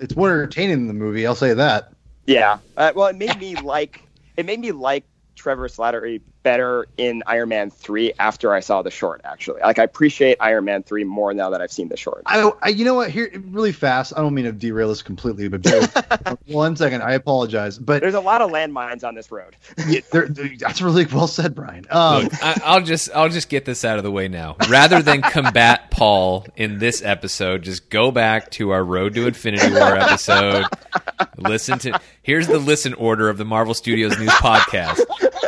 [0.00, 1.26] It's more entertaining than the movie.
[1.26, 1.92] I'll say that.
[2.26, 2.58] Yeah.
[2.76, 4.02] Uh, well, it made me like
[4.36, 5.04] it made me like
[5.34, 9.20] Trevor Slattery better in Iron Man three after I saw the short.
[9.24, 12.22] Actually, like I appreciate Iron Man three more now that I've seen the short.
[12.24, 13.10] I, I you know what?
[13.10, 14.14] Here, really fast.
[14.16, 15.86] I don't mean to derail this completely, but bear
[16.46, 17.02] one second.
[17.02, 19.56] I apologize, but There's a lot of landmines on this road.
[19.86, 21.84] yeah, there- there- that's really well said, Brian.
[21.90, 24.56] Um, Look, I, I'll just I'll just get this out of the way now.
[24.70, 29.70] Rather than combat Paul in this episode, just go back to our Road to Infinity
[29.74, 30.64] War episode.
[31.36, 35.00] Listen to here's the listen order of the Marvel Studios News podcast.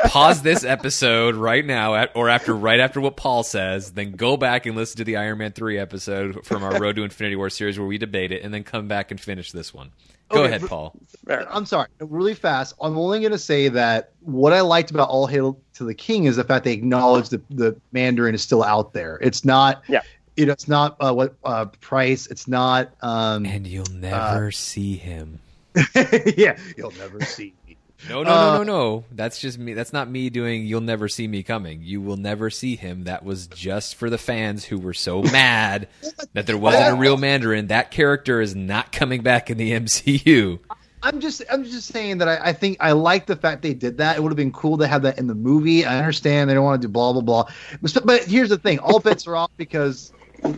[0.08, 4.37] Pause this episode right now, at, or after right after what Paul says, then go
[4.37, 7.50] back and listen to the Iron Man three episode from our Road to Infinity War
[7.50, 9.90] series where we debate it, and then come back and finish this one.
[10.29, 10.94] Go Okay, ahead, Paul.
[11.26, 11.53] Fair enough.
[11.53, 12.74] I'm sorry, really fast.
[12.81, 16.24] I'm only going to say that what I liked about All Hail to the King
[16.24, 19.18] is the fact they acknowledge that the Mandarin is still out there.
[19.20, 20.03] It's not, Yeah.
[20.37, 22.29] you know, it's not uh, what uh, price.
[22.29, 25.40] It's not, um, And you'll never see him.
[26.37, 27.53] yeah, you'll never see.
[28.02, 28.08] Me.
[28.08, 29.04] No, no, no, uh, no, no.
[29.12, 29.74] That's just me.
[29.74, 30.64] That's not me doing.
[30.64, 31.82] You'll never see me coming.
[31.82, 33.04] You will never see him.
[33.04, 35.88] That was just for the fans who were so mad
[36.32, 37.68] that there wasn't a real Mandarin.
[37.68, 40.58] That character is not coming back in the MCU.
[41.02, 43.98] I'm just, I'm just saying that I, I think I like the fact they did
[43.98, 44.16] that.
[44.16, 45.84] It would have been cool to have that in the movie.
[45.86, 47.44] I understand they don't want to do blah blah blah,
[47.80, 50.12] but, but here's the thing: all bets are off because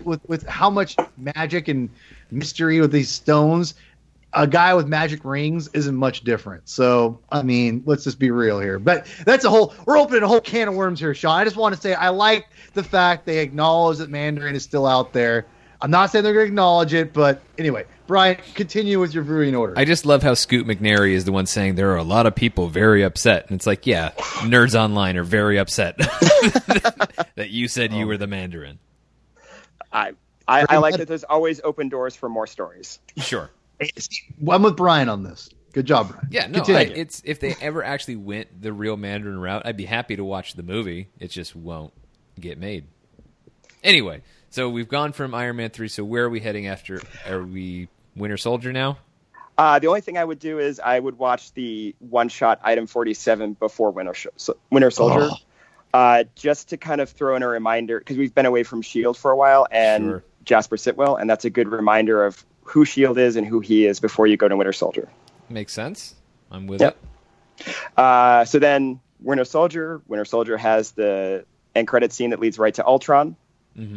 [0.05, 1.91] with with how much magic and
[2.31, 3.75] mystery with these stones,
[4.33, 6.69] a guy with magic rings isn't much different.
[6.69, 8.79] So I mean, let's just be real here.
[8.79, 9.75] But that's a whole.
[9.87, 11.39] We're opening a whole can of worms here, Sean.
[11.39, 14.87] I just want to say I like the fact they acknowledge that Mandarin is still
[14.87, 15.47] out there.
[15.83, 19.57] I'm not saying they're going to acknowledge it, but anyway, Brian, continue with your brewing
[19.57, 19.75] order.
[19.77, 22.37] I just love how Scoot McNairy is the one saying there are a lot of
[22.37, 24.11] people very upset, and it's like, yeah,
[24.43, 28.79] nerds online are very upset that you said you were the Mandarin.
[29.93, 30.13] I,
[30.47, 33.01] I, I like that there's always open doors for more stories.
[33.17, 33.51] Sure.
[34.49, 35.49] I'm with Brian on this.
[35.73, 36.29] Good job, Brian.
[36.31, 39.87] Yeah, no, I, it's if they ever actually went the real Mandarin route, I'd be
[39.87, 41.09] happy to watch the movie.
[41.19, 41.93] It just won't
[42.39, 42.85] get made.
[43.83, 45.89] Anyway, So we've gone from Iron Man three.
[45.89, 47.01] So where are we heading after?
[47.29, 48.99] Are we Winter Soldier now?
[49.59, 52.87] Uh, the only thing I would do is I would watch the one shot item
[52.87, 55.37] 47 before Winter, Sh- so- Winter Soldier, Oh.
[55.99, 59.19] uh, just to kind of throw in a reminder because we've been away from S.H.I.E.L.D.
[59.19, 60.25] for a while and Sure.
[60.45, 63.21] Jasper Sitwell, and that's a good reminder of who S.H.I.E.L.D.
[63.21, 65.09] is and who he is before you go to Winter Soldier.
[65.49, 66.15] Makes sense.
[66.51, 66.97] I'm with Yep.
[67.61, 67.75] it.
[67.97, 71.45] Uh, so then Winter Soldier, Winter Soldier has the
[71.75, 73.37] end credit scene that leads right to Ultron.
[73.77, 73.97] hmm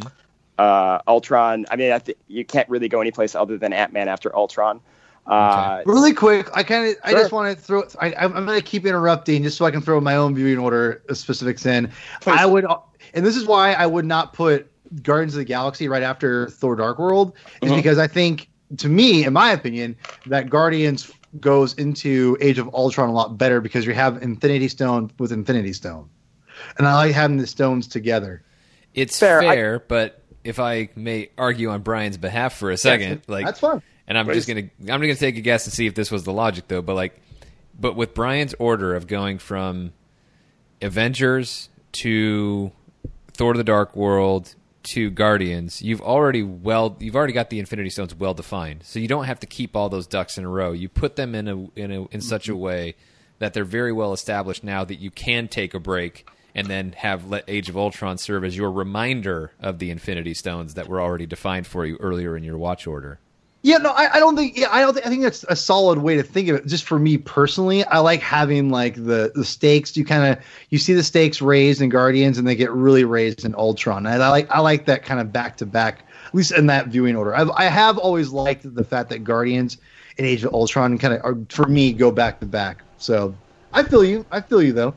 [0.57, 4.07] Uh, Ultron, I mean, I th- you can't really go anyplace other than Ant Man
[4.07, 4.79] after Ultron.
[5.27, 7.19] Uh, Really quick, I kind of, I Sure.
[7.19, 7.83] just want to throw.
[7.99, 10.57] I, I'm, I'm going to keep interrupting just so I can throw my own viewing
[10.59, 11.91] order specifics in.
[12.21, 12.37] Please.
[12.39, 12.65] I would,
[13.13, 16.75] and this is why I would not put Guardians of the Galaxy right after Thor:
[16.75, 17.75] Dark World, is Mhm.
[17.75, 18.47] because I think,
[18.77, 19.95] to me, in my opinion,
[20.27, 25.11] that Guardians goes into Age of Ultron a lot better because you have Infinity Stone
[25.19, 26.09] with Infinity Stone,
[26.77, 28.43] and I like having the stones together.
[28.93, 33.23] It's Fair, fair, I- but if I may argue on Brian's behalf for a second,
[33.27, 33.81] like That's fun.
[34.07, 36.31] and I'm just gonna I'm gonna take a guess and see if this was the
[36.31, 36.81] logic though.
[36.81, 37.19] But like,
[37.79, 39.91] but with Brian's order of going from
[40.81, 42.71] Avengers to
[43.33, 48.15] Thor: The Dark World to Guardians, you've already well you've already got the Infinity Stones
[48.15, 50.71] well defined, so you don't have to keep all those ducks in a row.
[50.71, 52.61] You put them in a in a in such a mm-hmm.
[52.61, 52.95] way
[53.39, 57.29] that they're very well established now that you can take a break and then have
[57.29, 61.25] let Age of Ultron serve as your reminder of the Infinity Stones that were already
[61.25, 63.19] defined for you earlier in your watch order.
[63.65, 64.55] Yeah, no, I, I don't think.
[64.55, 64.93] Yeah, I don't.
[64.93, 66.67] Think, I think that's a solid way to think of it.
[66.67, 69.97] Just for me personally, I like having like the the stakes.
[69.97, 73.43] You kind of you see the stakes raised in Guardians, and they get really raised
[73.43, 74.05] in Ultron.
[74.05, 76.89] And I like I like that kind of back to back, at least in that
[76.89, 77.35] viewing order.
[77.35, 79.79] I've, I have always liked the fact that Guardians
[80.19, 82.83] and Age of Ultron kind of are for me go back to back.
[82.99, 83.33] So
[83.73, 84.27] I feel you.
[84.29, 84.93] I feel you though.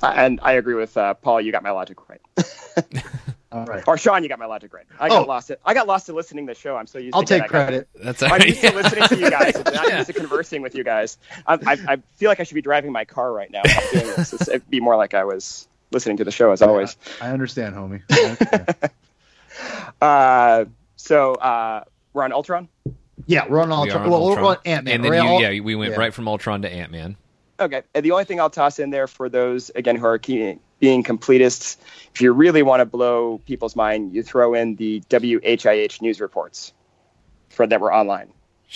[0.00, 1.40] and I agree with uh, Paul.
[1.40, 2.20] You got my logic right,
[3.52, 4.86] All right, or Sean, you got my logic right.
[5.00, 5.26] I got Oh.
[5.26, 5.50] lost.
[5.50, 5.60] It.
[5.64, 6.76] I got lost to listening to the show.
[6.76, 7.14] I'm so used.
[7.16, 7.88] I'll to take getting- I got- credit.
[7.96, 9.54] That's I'm used to listening to you guys.
[9.56, 9.96] and not Yeah.
[9.98, 11.18] used to conversing with you guys.
[11.46, 13.62] I, I, I feel like I should be driving my car right now.
[13.92, 14.48] Doing this.
[14.48, 16.96] It'd be more like I was listening to the show as always.
[17.20, 18.02] I understand, homie.
[18.10, 18.90] I understand.
[20.00, 20.64] Uh,
[20.96, 22.68] so uh, we're on Ultron.
[23.26, 24.02] yeah, we're on Ultron.
[24.02, 24.94] are on well, we're on Ant Man.
[24.94, 25.98] And then you, yeah, we went yeah.
[25.98, 27.16] right from Ultron to Ant Man.
[27.60, 27.82] Okay.
[27.94, 31.04] And the only thing I'll toss in there for those again who are key, being
[31.04, 31.76] completists,
[32.14, 36.72] if you really want to blow people's mind, you throw in the WHIH news reports
[37.50, 38.28] for that were online.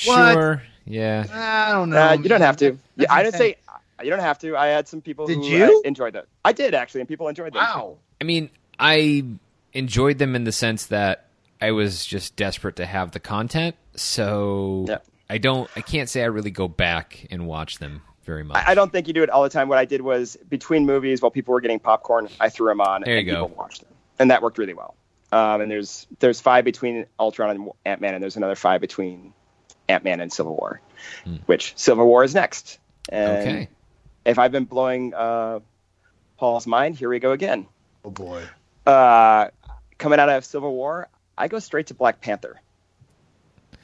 [0.05, 0.33] What?
[0.35, 0.62] Sure.
[0.85, 1.25] Yeah.
[1.33, 1.97] I don't know.
[1.97, 2.77] Uh, you don't have to.
[2.97, 3.57] Yeah, I didn't say
[4.03, 4.57] you don't have to.
[4.57, 5.64] I had some people Did who you?
[5.64, 6.27] uh, enjoyed that.
[6.44, 7.62] I did actually, and people enjoyed them.
[7.62, 7.97] Wow.
[8.20, 9.25] I mean, I
[9.73, 11.29] enjoyed them in the sense that
[11.61, 13.77] I was just desperate to have the content.
[13.97, 14.99] So Yeah.
[15.31, 15.70] I don't.
[15.75, 18.57] I can't say I really go back and watch them very much.
[18.67, 19.69] I, I don't think you do it all the time.
[19.69, 23.03] What I did was between movies, while people were getting popcorn, I threw them on
[23.03, 23.47] There you and go.
[23.47, 24.95] people watched them, and that worked really well.
[25.33, 29.33] Um, and there's there's five between Ultron and Ant Man, and there's another five between
[29.89, 30.81] Ant Man and Civil War,
[31.47, 32.79] which Civil War is next.
[33.09, 33.69] And Okay.
[34.25, 35.61] if I've been blowing uh,
[36.39, 37.67] Paul's mind, here we go again.
[38.05, 38.45] Oh boy.
[38.87, 39.49] Uh,
[39.99, 42.61] coming out of Civil War, I go straight to Black Panther.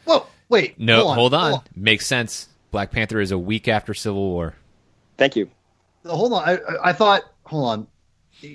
[0.04, 0.26] Whoa.
[0.48, 0.78] Wait.
[0.78, 1.52] No, hold hold on.
[1.54, 1.60] on.
[1.74, 2.48] Makes sense.
[2.70, 4.54] Black Panther is a week after Civil War.
[5.16, 5.50] Thank you.
[6.06, 6.48] Hold on.
[6.48, 7.22] I, I- I thought.
[7.44, 7.86] Hold on.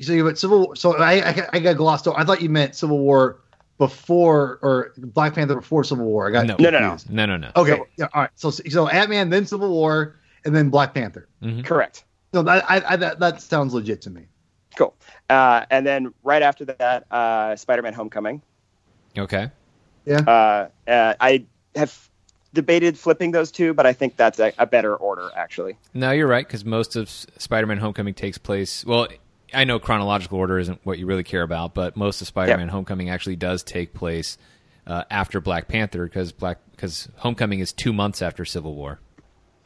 [0.01, 0.65] So you went Civil.
[0.67, 2.17] War- So I, I I got glossed over.
[2.19, 3.39] I thought you meant Civil War
[3.77, 6.27] before or Black Panther before Civil War.
[6.27, 6.55] I got No.
[6.57, 6.97] No, no, no.
[7.09, 7.51] No, no, no.
[7.55, 7.81] Okay.
[7.97, 8.07] Yeah.
[8.13, 8.31] All right.
[8.35, 11.27] So so Ant Man, then Civil War, and then Black Panther.
[11.63, 12.05] Correct.
[12.33, 14.23] No, that I, I, that that sounds legit to me.
[14.77, 14.95] Cool.
[15.29, 18.41] Uh, and then right after that, uh, Spider-Man: Homecoming.
[19.17, 19.49] Okay.
[20.07, 22.09] Uh, uh, I have
[22.55, 25.77] debated flipping those two, but I think that's a, a better order, actually.
[25.93, 28.83] No, you're right because most of Spider-Man: Homecoming takes place.
[28.83, 29.07] Well,
[29.53, 33.11] I know chronological order isn't what you really care about, but most of Spider-Man: Homecoming
[33.11, 34.39] actually does take place
[34.87, 38.99] uh, after Black Panther because Black because Homecoming is two months after Civil War.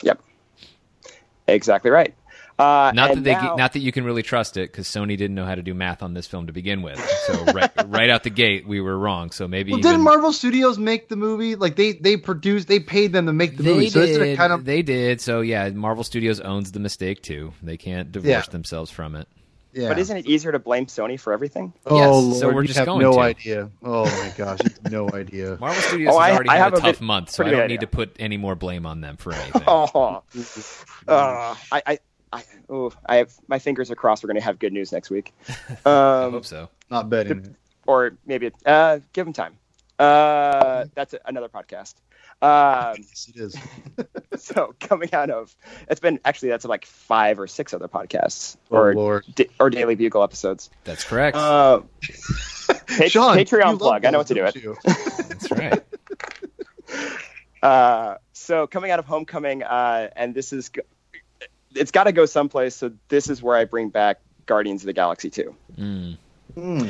[0.02, 0.21] Yep.
[1.47, 2.13] Exactly right.
[2.60, 5.34] Uh, Not that they now- not that you can really trust it because Sony didn't
[5.34, 7.00] know how to do math on this film to begin with.
[7.26, 9.32] So right right out the gate, we were wrong.
[9.32, 11.56] So maybe Well, even, didn't Marvel Studios make the movie?
[11.56, 13.86] Like they they produced, they paid them to make the movie.
[13.86, 14.34] they So isn't did.
[14.34, 15.22] it kind of They did.
[15.22, 17.54] So yeah, Marvel Studios owns the mistake too.
[17.63, 18.41] They can't divorce Yeah.
[18.52, 19.30] themselves from it.
[19.72, 19.88] yeah?
[19.88, 21.72] But isn't it easier to blame Sony for everything?
[21.86, 23.19] Oh Yes, Lord, so we're you just have going no to.
[23.19, 23.69] idea.
[23.82, 24.60] Oh my gosh,
[24.91, 25.56] no idea.
[25.62, 27.45] Marvel Studios Oh, has I- already I had have a a tough bit- month, so
[27.45, 29.62] I don't good need to put any more blame on them for anything.
[29.65, 30.24] Oh,
[31.08, 32.00] uh, I, I,
[32.32, 34.24] I, oh, I have my fingers are crossed.
[34.24, 35.34] We're going to have good news next week,
[35.86, 36.70] I um, hope so.
[36.92, 37.56] Not betting.
[37.88, 39.58] or maybe uh, give them time.
[39.98, 41.96] Uh, that's a, another podcast.
[42.42, 43.56] Um, Yes, it is.
[44.42, 45.54] so coming out of
[45.89, 49.26] it's been actually that's like five or six other podcasts Oh, or Lord.
[49.36, 50.70] da- or Daily Bugle episodes.
[50.86, 51.36] That's correct.
[51.36, 51.82] Uh,
[52.88, 54.06] pa- Sean, Patreon love plug.
[54.06, 54.56] I know what to do it.
[54.86, 55.84] That's right.
[57.62, 60.82] Uh, so coming out of Homecoming, uh, and this is g-
[61.76, 62.76] it's got to go someplace.
[62.76, 65.56] So this is where I bring back Guardians of the Galaxy 2.
[65.78, 66.18] Mm.
[66.56, 66.90] Hmm.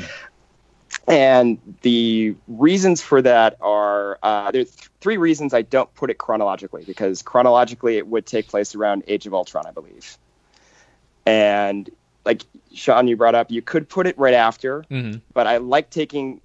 [1.07, 6.17] And the reasons for that are uh, there's th- three reasons I don't put it
[6.17, 10.17] chronologically because chronologically it would take place around Age of Ultron, I believe.
[11.25, 11.89] And
[12.25, 15.89] like Sean, you brought up, you could put it right after, hmm but I like
[15.89, 16.41] taking,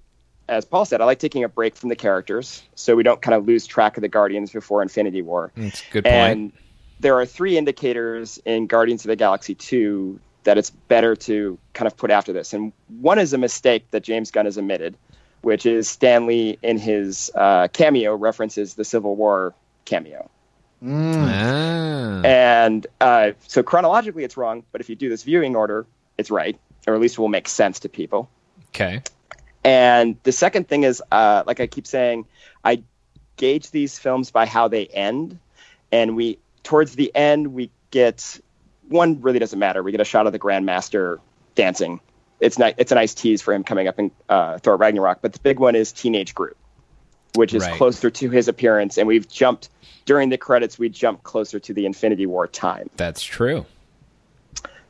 [0.47, 3.35] as Paul said, I like taking a break from the characters so we don't kind
[3.35, 5.51] of lose track of the Guardians before Infinity War.
[5.55, 6.15] That's a good point.
[6.15, 6.51] And
[6.99, 11.87] there are three indicators in Guardians of the Galaxy 2 that it's better to kind
[11.87, 12.53] of put after this.
[12.53, 14.95] And one is a mistake that James Gunn has omitted,
[15.41, 19.53] which is Stan Lee in his uh, cameo references the Civil War
[19.85, 20.29] cameo.
[20.83, 21.25] Mm.
[21.27, 22.21] Ah.
[22.23, 25.85] And uh, so chronologically, it's wrong, but if you do this viewing order,
[26.17, 28.29] it's right, or at least it will make sense to people.
[28.69, 29.01] okay.
[29.63, 32.25] And the second thing is, uh, like I keep saying,
[32.63, 32.83] I
[33.35, 35.39] gauge these films by how they end,
[35.91, 38.37] and we towards the end we get
[38.89, 39.81] one really doesn't matter.
[39.81, 41.19] We get a shot of the Grandmaster
[41.55, 42.01] dancing.
[42.41, 45.21] It's it's a nice tease for him coming up in uh, Thor Ragnarok.
[45.21, 46.57] But the big one is Teenage Groot,
[47.35, 47.73] which is Right.
[47.77, 49.69] closer to his appearance, and we've jumped
[50.03, 50.77] during the credits.
[50.77, 52.89] We jumped closer to the Infinity War time.
[52.97, 53.65] That's true.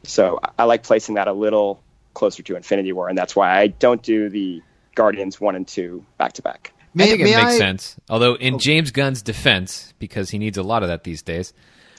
[0.03, 1.79] So I- I like placing that a little
[2.15, 4.61] closer to Infinity War, and that's why I don't do the
[4.95, 6.71] Guardians one and two back to back.
[6.97, 7.95] I think it makes I- sense.
[8.09, 11.53] Although, in James Gunn's defense, because he needs a lot of that these days,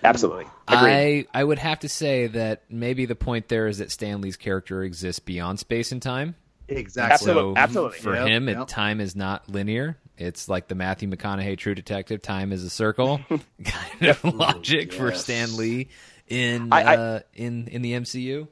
[0.05, 0.45] Absolutely.
[0.69, 1.27] Agreed.
[1.33, 4.37] I I would have to say that maybe the point there is that Stan Lee's
[4.37, 6.35] character exists beyond space and time.
[6.69, 7.25] Exactly.
[7.25, 7.99] So absolutely.
[8.01, 9.97] for Yep, him, it, time is not linear.
[10.19, 12.21] It's like the Matthew McConaughey True Detective.
[12.23, 13.21] Time is a circle
[13.65, 15.23] kind of logic for yes.
[15.25, 15.89] Stan Lee
[16.29, 18.49] in I- I- uh, in in the MCU.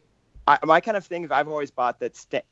[0.47, 2.43] I, my kind of thing is I've always bought that Stan,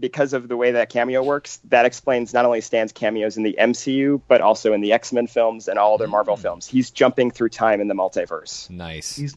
[0.00, 3.54] because of the way that cameo works, that explains not only Stan's cameos in the
[3.58, 6.66] MCU, but also in the X Men films and all other Marvel films.
[6.66, 8.68] He's jumping through time in the multiverse.
[8.70, 9.16] Nice.
[9.16, 9.34] He's-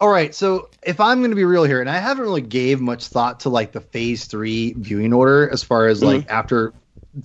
[0.00, 2.80] All right, so if I'm going to be real here, and I haven't really gave
[2.80, 6.72] much thought to like the Phase Three viewing order as far as like after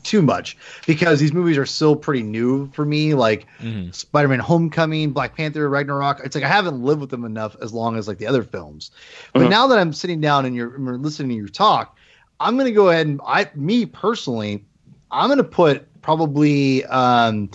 [0.03, 0.55] too much
[0.87, 3.13] because these movies are still pretty new for me.
[3.13, 3.93] Like Mhm.
[3.93, 6.21] Spider-Man: Homecoming, Black Panther, Ragnarok.
[6.23, 8.91] It's like I haven't lived with them enough as long as like the other films.
[9.33, 9.49] But Mhm.
[9.49, 11.97] now that I'm sitting down and you're, you're listening to your talk,
[12.41, 14.65] I'm going to go ahead and I, me personally,
[15.11, 16.85] I'm going to put probably.
[16.85, 17.49] um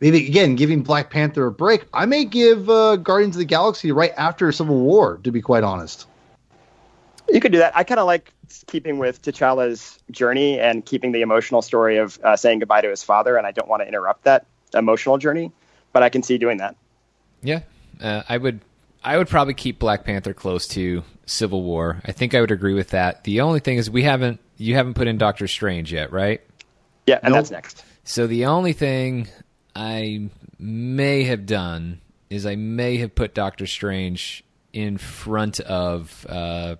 [0.00, 1.86] maybe again giving Black Panther a break.
[1.92, 5.64] I may give uh, Guardians of the Galaxy right after Civil War, to be quite
[5.64, 6.06] honest.
[7.28, 7.76] You could do that.
[7.76, 8.32] I kind of like
[8.66, 13.02] keeping with T'Challa's journey and keeping the emotional story of uh, saying goodbye to his
[13.02, 15.50] father, and I don't want to interrupt that emotional journey,
[15.92, 16.76] but I can see doing that.
[17.42, 17.60] Yeah,
[18.00, 18.60] uh, I would.
[19.06, 22.02] I would probably keep Black Panther close to Civil War.
[22.04, 23.22] I think I would agree with that.
[23.22, 24.40] The only thing is we haven't.
[24.56, 26.40] You haven't put in Doctor Strange yet, right?
[27.06, 27.38] Yeah, and Nope.
[27.38, 27.84] that's next.
[28.02, 29.28] So the only thing
[29.76, 34.42] I may have done is I may have put Doctor Strange
[34.72, 36.74] in front of uh,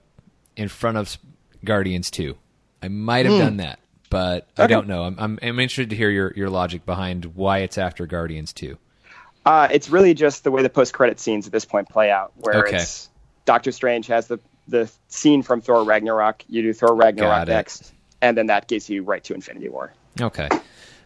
[0.57, 1.17] in front of
[1.65, 2.37] Guardians Two.
[2.83, 3.79] I might have done that,
[4.11, 5.05] but I don't know.
[5.05, 8.79] I'm, I'm I'm interested to hear your your logic behind why it's after Guardians Two.
[9.47, 12.67] Uh, it's really just the way the post-credit scenes at this point play out, where
[12.67, 12.79] Okay.
[12.79, 13.09] it's
[13.45, 16.43] Doctor Strange has the the scene from Thor Ragnarok.
[16.49, 19.93] You do Thor Ragnarok next, and then that gets you right to Infinity War.
[20.21, 20.49] Okay,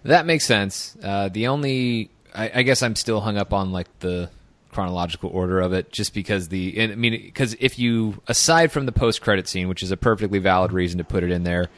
[0.04, 0.96] that makes sense.
[1.02, 4.30] Uh, the only, I, I guess, I'm still hung up on like the
[4.72, 8.86] chronological order of it, just because the, and, I mean, because if you aside from
[8.86, 11.68] the post credit scene, which is a perfectly valid reason to put it in there,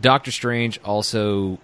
[0.00, 1.60] Doctor Strange also,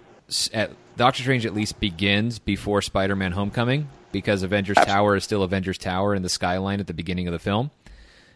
[0.53, 5.77] at, Doctor Strange at least begins before Spider-Man: Homecoming because Avengers Tower is still Avengers
[5.77, 7.69] Tower in the skyline at the beginning of the film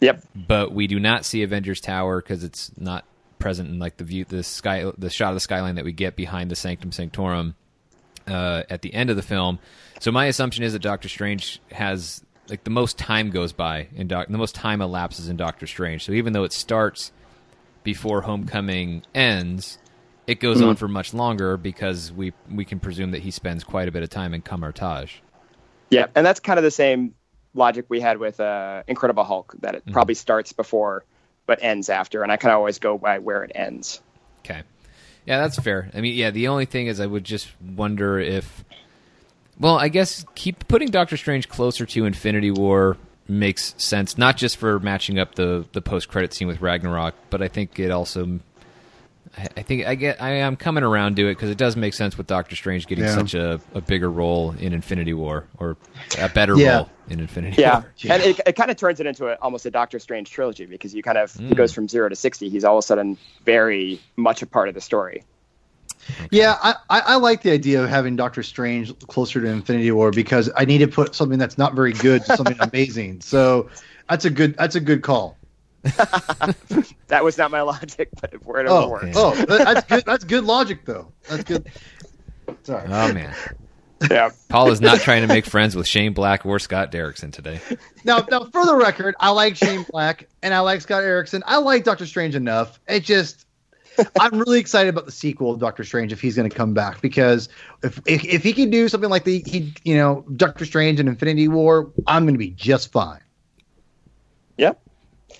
[0.01, 0.23] Yep.
[0.35, 3.05] but we do not see Avengers Tower because it's not
[3.39, 6.15] present in like the view, the sky, the shot of the skyline that we get
[6.15, 7.55] behind the Sanctum Sanctorum
[8.27, 9.59] uh, at the end of the film.
[9.99, 14.07] So my assumption is that Doctor Strange has like the most time goes by in
[14.07, 16.05] Doc, the most time elapses in Doctor Strange.
[16.05, 17.11] So even though it starts
[17.83, 19.77] before Homecoming ends,
[20.27, 23.87] it goes on for much longer because we we can presume that he spends quite
[23.87, 25.11] a bit of time in Kamar-Taj.
[25.89, 27.15] Yeah, and that's kind of the same
[27.53, 31.03] logic we had with uh, Incredible Hulk, that it probably starts before
[31.45, 34.01] but ends after, and I kind of always go by where it ends.
[34.39, 34.63] Okay.
[35.25, 35.89] Yeah, that's fair.
[35.93, 38.63] I mean, yeah, the only thing is I would just wonder if
[39.59, 44.57] well, I guess keep putting Doctor Strange closer to Infinity War makes sense, not just
[44.57, 48.39] for matching up the the post-credit scene with Ragnarok, but I think it also
[49.37, 51.93] I, I think I get I am coming around to it because it does make
[51.93, 53.15] sense with Doctor Strange getting Yeah.
[53.15, 55.77] such a, a bigger role in Infinity War or
[56.19, 56.77] a better Yeah.
[56.77, 57.93] role in Infinity Yeah, War.
[57.97, 58.13] Yeah.
[58.13, 60.93] and it, it kind of turns it into a, almost a Doctor Strange trilogy because
[60.93, 61.55] you kind of he Mm.
[61.55, 62.49] goes from zero to sixty.
[62.49, 65.23] He's all of a sudden very much a part of the story.
[66.31, 70.11] Yeah, I, I, I like the idea of having Doctor Strange closer to Infinity War
[70.11, 73.21] because I need to put something that's not very good to something amazing.
[73.21, 73.69] So
[74.09, 75.37] that's a good that's a good call.
[77.07, 79.15] That was not my logic, but it word Oh, works.
[79.15, 80.03] oh, that- that's good.
[80.05, 81.11] That's good logic, though.
[81.29, 81.69] That's good.
[82.63, 82.83] Sorry.
[82.87, 83.33] Oh man,
[84.11, 87.59] Yeah, Paul is not trying to make friends with Shane Black or Scott Derrickson today.
[88.03, 91.41] Now, now, for the record, I like Shane Black and I like Scott Derrickson.
[91.45, 92.79] I like Doctor Strange enough.
[92.87, 93.45] It just,
[94.19, 97.01] I'm really excited about the sequel of Doctor Strange if he's going to come back
[97.01, 97.49] because
[97.83, 101.07] if, if if he can do something like the he you know Doctor Strange and
[101.09, 103.21] Infinity War, I'm going to be just fine.
[104.57, 104.73] yeah.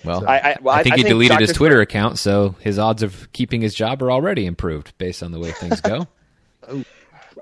[0.04, 3.30] Well, I, I, well, I think he deleted his Twitter account, so his odds of
[3.32, 6.06] keeping his job are already improved based on the way things go.
[6.70, 6.84] Oh,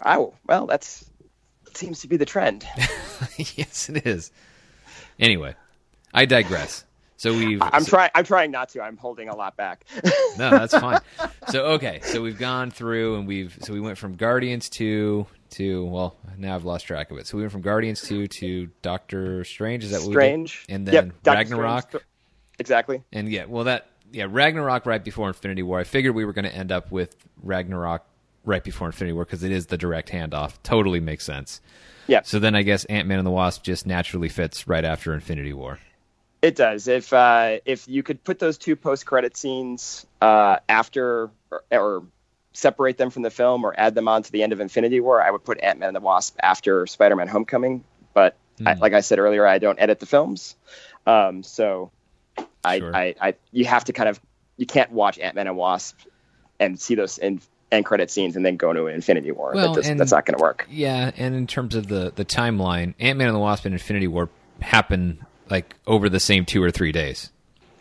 [0.05, 1.05] wow, well, that's
[1.75, 2.65] seems to be the trend.
[3.37, 4.31] yes, it is.
[5.19, 5.55] Anyway,
[6.15, 6.85] I digress.
[7.17, 8.11] So we've I'm so- trying.
[8.15, 8.83] I'm trying not to.
[8.83, 9.85] I'm holding a lot back.
[10.39, 11.01] No, that's fine.
[11.49, 15.87] so okay, so we've gone through and we've so we went from Guardians two to
[15.87, 17.27] well now I've lost track of it.
[17.27, 19.83] So we went from Guardians two to Doctor Strange.
[19.83, 20.67] Is that what Strange.
[20.69, 20.75] we did?
[20.77, 20.95] And then
[21.25, 21.89] Yep, Ragnarok.
[21.89, 22.05] Strange.
[22.59, 23.03] Exactly.
[23.13, 25.79] And yeah, well that yeah Ragnarok right before Infinity War.
[25.81, 28.05] I figured we were going to end up with Ragnarok
[28.45, 30.55] right before Infinity War because it is the direct handoff.
[30.63, 31.61] Totally makes sense.
[32.07, 32.21] Yeah.
[32.23, 35.53] So then I guess Ant Man and the Wasp just naturally fits right after Infinity
[35.53, 35.79] War.
[36.43, 36.87] It does.
[36.87, 42.03] If uh, if you could put those two post credit scenes uh, after or, or
[42.53, 45.21] separate them from the film or add them on to the end of Infinity War,
[45.21, 47.83] I would put Ant Man and the Wasp after Spider Man Homecoming.
[48.15, 48.81] But I, Hmm.
[48.81, 50.55] like I said earlier, I don't edit the films,
[51.07, 51.91] um, so
[52.67, 52.95] I, Sure.
[52.97, 54.21] I, I you have to kind of
[54.57, 55.99] you can't watch Ant Man and Wasp
[56.59, 57.41] and see those in,
[57.71, 59.53] end credit scenes and then go to Infinity War.
[59.55, 60.67] Well, that just, and- that's not going to work.
[60.71, 64.09] Yeah, and in terms of the the timeline, Ant Man and the Wasp and Infinity
[64.09, 64.29] War
[64.61, 67.31] happen like over the same two or three days.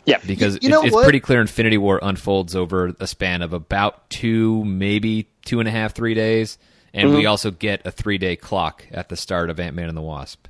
[0.04, 3.52] Yeah, Because You know it's, it's pretty clear Infinity War unfolds over a span of
[3.52, 6.58] about two, maybe two and a half, three days.
[6.94, 7.18] And Mm-hmm.
[7.18, 10.02] we also get a three day clock at the start of Ant Man and the
[10.02, 10.46] Wasp.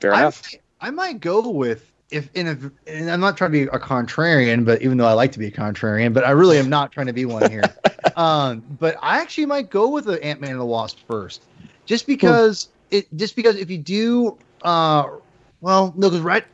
[0.00, 0.32] fair I.
[0.80, 4.64] I might go with if in a, and I'm not trying to be a contrarian,
[4.64, 7.06] but even though I like to be a contrarian, but I really am not trying
[7.06, 7.74] to be one here.
[8.16, 11.42] um, but I actually might go with the Ant Man and the Wasp first,
[11.86, 15.04] just because it just because if you do, uh,
[15.60, 16.44] well, no, because right,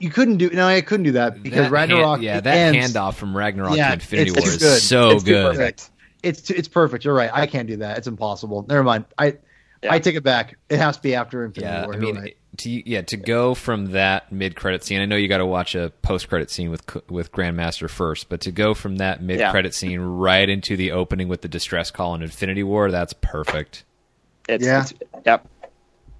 [0.00, 2.56] you couldn't do no, I couldn't do that because That Ragnarok, hand- yeah, it that
[2.74, 4.80] ends- handoff from Ragnarok Yeah, to Infinity War is good.
[4.80, 5.52] so It's good.
[5.56, 5.90] perfect.
[6.22, 7.04] It's it's perfect.
[7.04, 7.30] You're right.
[7.32, 7.98] I can't do that.
[7.98, 8.64] It's impossible.
[8.68, 9.04] Never mind.
[9.18, 9.36] I
[9.82, 9.92] Yeah.
[9.92, 10.56] I take it back.
[10.68, 11.94] It has to be after Infinity Yeah, War.
[11.94, 12.36] I mean, right.
[12.58, 15.00] To yeah, to go from that mid credit scene.
[15.00, 18.40] I know you got to watch a post credit scene with with Grandmaster first, but
[18.42, 22.14] to go from that mid credit scene right into the opening with the distress call
[22.14, 23.84] in Infinity War, that's perfect.
[24.48, 24.82] It's, Yeah.
[24.82, 24.94] it's
[25.24, 25.46] yep,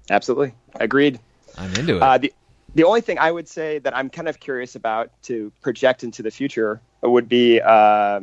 [0.09, 1.19] absolutely agreed.
[1.57, 2.01] I'm into it.
[2.01, 2.33] Uh, the
[2.75, 6.21] the only thing I would say that I'm kind of curious about to project into
[6.21, 8.19] the future would be uh,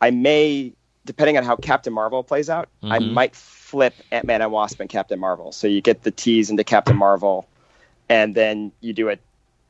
[0.00, 0.72] I may,
[1.06, 3.12] depending on how Captain Marvel plays out, I Mhm.
[3.12, 3.34] might
[3.68, 5.52] flip Ant Man and Wasp and Captain Marvel.
[5.52, 7.46] So you get the tease into Captain Marvel,
[8.08, 9.20] and then you do it.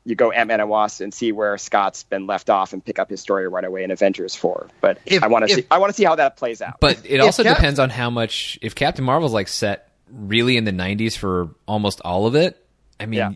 [0.05, 2.97] You go Ant Man and Wasp and see where Scott's been left off and pick
[2.97, 4.69] up his story right away in Avengers Four.
[4.81, 6.79] But If- I want to see I want to see how that plays out.
[6.79, 8.57] but it also Cap- depends on how much.
[8.61, 12.57] If Captain Marvel's like set really in the 90s for almost all of it,
[12.99, 13.31] I mean, Yeah.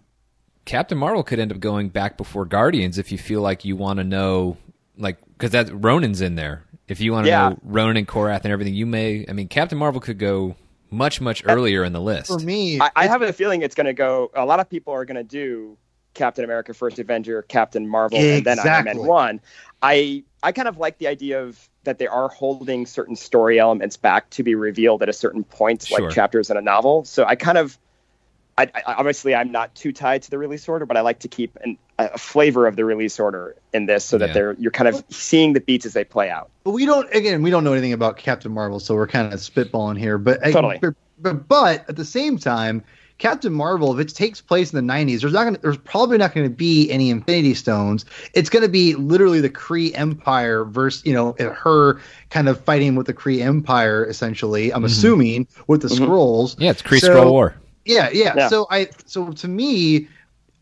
[0.65, 3.97] Captain Marvel could end up going back before Guardians if you feel like you want
[3.97, 4.57] to know,
[4.97, 6.63] like, because that Ronan's in there.
[6.93, 7.49] If you want to Yeah.
[7.49, 9.25] know Ronan and Korath and everything, you may.
[9.27, 10.55] I mean, Captain Marvel could go
[10.91, 12.27] much much earlier in the list.
[12.27, 14.29] For me, I, I have a feeling it's going to go.
[14.35, 15.75] A lot of people are going to do
[16.13, 18.93] Captain America: First Avenger, Captain Marvel, and then Iron Exactly.
[19.01, 19.41] Man One.
[19.81, 23.97] I I kind of like the idea of that they are holding certain story elements
[23.97, 25.99] back to be revealed at a certain point, Sure.
[26.01, 27.03] like chapters in a novel.
[27.05, 27.77] So I kind of.
[28.57, 31.27] I, I, obviously, I'm not too tied to the release order, but I like to
[31.27, 34.33] keep an, a flavor of the release order in this, so that Yeah.
[34.33, 36.49] they're you're kind of seeing the beats as they play out.
[36.63, 37.11] But we don't.
[37.15, 40.17] Again, we don't know anything about Captain Marvel, so we're kind of spitballing here.
[40.19, 40.77] But Totally.
[40.79, 42.83] but, but, but at the same time,
[43.17, 45.45] Captain Marvel, if it takes place in the '90s, there's not.
[45.45, 48.05] Gonna, there's probably not going to be any Infinity Stones.
[48.35, 51.99] It's going to be literally the Kree Empire versus you know her
[52.29, 54.05] kind of fighting with the Kree Empire.
[54.07, 55.99] Essentially, I'm assuming with the Mhm.
[56.07, 56.55] Skrulls.
[56.59, 57.55] yeah, it's Kree So- Skrull War.
[57.85, 58.47] Yeah, yeah, Yeah.
[58.47, 60.07] So I so to me,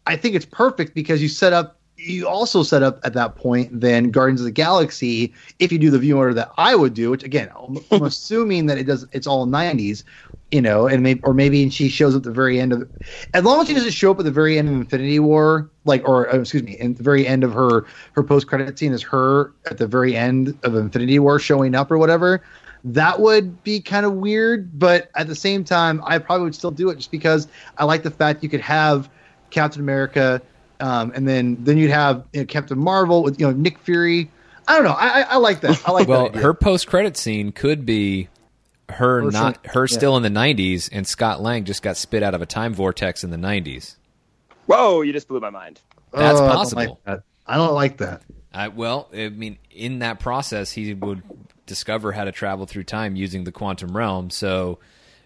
[0.08, 3.70] I think it's perfect because you set up you also set up at that point
[3.80, 7.12] then Guardians of the Galaxy if you do the view order that I would do,
[7.12, 10.04] which again I'm, I'm assuming that it does it's all 90s,
[10.52, 12.90] you know, and maybe or maybe she shows up at the very end of
[13.34, 16.08] as long as she doesn't show up at the very end of Infinity War, like
[16.08, 19.04] or uh, excuse me, in the very end of her her post credit scene is
[19.04, 22.44] her at the very end of Infinity War showing up or whatever.
[22.84, 26.72] That would be kind of weird, but at the same time, I probably would still
[26.72, 29.08] do it just because I like the fact you could have
[29.52, 30.42] Captain America,
[30.80, 34.32] um, and then then you'd have you know, Captain Marvel with you know Nick Fury.
[34.68, 34.92] I don't know.
[34.98, 35.82] I, I, I like that.
[35.88, 38.30] I like well, that her post credit scene could be
[38.90, 39.96] her Her not some- her yeah.
[39.98, 43.24] still in the 90s, and Scott Lang just got spit out of a time vortex
[43.24, 43.96] in the 90s.
[44.66, 45.80] Whoa, you just blew my mind.
[46.14, 46.82] That's Oh, I don't possible.
[46.82, 47.24] like that.
[47.46, 48.22] I don't like that.
[48.54, 51.22] I, well, I mean, in that process, he would
[51.72, 54.30] discover how to travel through time using the quantum realm.
[54.30, 54.80] So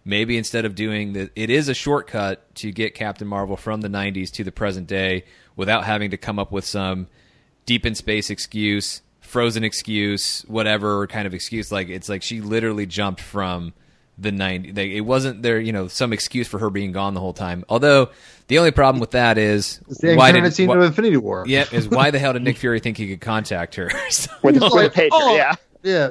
[0.06, 3.88] maybe instead of doing the, it is a shortcut to get Captain Marvel from the
[3.88, 5.24] 90s to the present day
[5.56, 7.08] without having to come up with some
[7.66, 11.72] deep in space excuse, frozen excuse, whatever kind of excuse.
[11.72, 13.74] Like it's like she literally jumped from
[14.18, 14.78] the 90s.
[14.78, 17.66] Like, it wasn't there, you know, some excuse for her being gone the whole time.
[17.68, 18.12] Although
[18.48, 21.18] the only problem with that is It's the why incarnate did scene why- of Infinity
[21.18, 21.44] War.
[21.48, 23.90] yeah, is why the hell did Nick Fury think he could contact her?
[24.12, 25.56] So- With, He's with like, a pager, oh, yeah.
[25.86, 26.10] Yeah.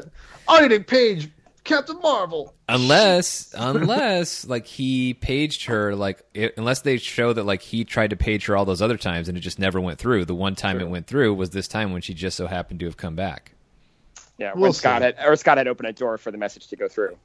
[0.48, 1.30] I Nick Page,
[1.64, 2.54] Captain Marvel.
[2.68, 8.10] unless, unless like he paged her, like it, unless they show that like he tried
[8.10, 10.24] to page her all those other times and it just never went through.
[10.26, 12.86] The one time it went through was this time when she just so happened to
[12.86, 13.52] have come back.
[14.38, 15.06] Yeah, We'll when Scott see.
[15.06, 17.16] had or Scott had opened a door for the message to go through.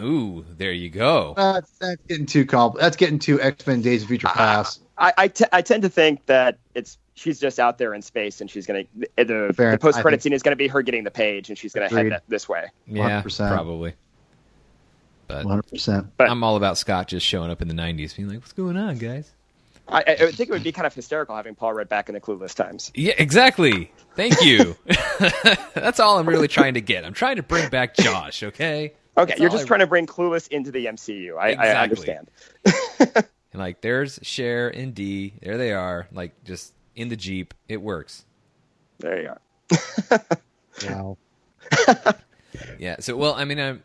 [0.00, 1.34] Ooh, there you go.
[1.36, 4.82] That's that's getting too compl- That's getting too X Men Days of Future Past.
[4.98, 8.40] I I, t- I tend to think that it's she's just out there in space
[8.40, 9.80] and she's gonna the, the, Fair enough.
[9.80, 12.22] post credit scene is gonna be her getting the page and she's gonna head that,
[12.28, 12.66] this way.
[12.86, 13.52] Yeah, 100%.
[13.52, 13.94] probably.
[15.26, 15.62] But 100.
[15.68, 18.52] percent But I'm all about Scott just showing up in the '90s, being like, "What's
[18.54, 19.30] going on, guys?"
[19.90, 22.20] I, I think it would be kind of hysterical having Paul Rudd back in the
[22.20, 22.90] Clueless times.
[22.94, 23.90] Yeah, exactly.
[24.16, 24.76] Thank you.
[25.74, 27.04] That's all I'm really trying to get.
[27.06, 28.42] I'm trying to bring back Josh.
[28.42, 28.92] Okay.
[29.16, 31.36] Okay, That's you're just I- trying to bring Clueless into the MCU.
[31.38, 32.16] I, I Exactly.
[32.16, 32.30] understand.
[33.50, 35.32] And like, there's Cher and D.
[35.42, 36.06] There they are.
[36.12, 37.54] Like, just in the Jeep.
[37.68, 38.24] It works.
[38.98, 40.20] There you are.
[40.88, 41.18] Wow.
[42.78, 42.96] Yeah.
[43.00, 43.82] So, well, I mean, I'm,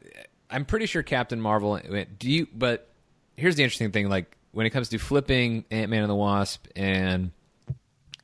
[0.49, 1.79] I'm pretty sure Captain Marvel.
[2.17, 2.47] Do you?
[2.53, 2.87] But
[3.35, 4.09] here's the interesting thing.
[4.09, 7.31] Like, when it comes to flipping Ant Man and the Wasp and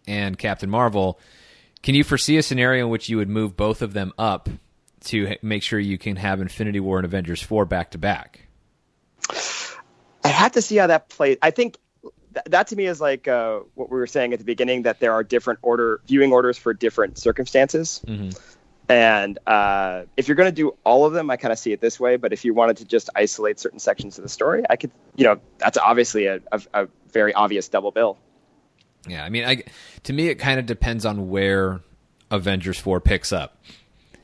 [0.07, 1.19] and Captain Marvel,
[1.83, 4.49] can you foresee a scenario in which you would move both of them up
[5.05, 8.47] to make sure you can have Infinity War and Avengers four back to back?
[10.23, 11.37] I have to see how that plays.
[11.41, 11.77] I think
[12.33, 14.99] th- that to me is like uh, what we were saying at the beginning that
[14.99, 18.01] there are different order viewing orders for different circumstances.
[18.07, 18.37] Mhm.
[18.87, 21.79] And uh, if you're going to do all of them, I kind of see it
[21.79, 22.15] this way.
[22.17, 25.25] But if you wanted to just isolate certain sections of the story, I could, you
[25.25, 28.17] know, that's obviously a, a, a very obvious double bill.
[29.07, 29.63] Yeah, I mean, I
[30.03, 31.81] to me it kind of depends on where
[32.31, 33.57] Avengers four picks up.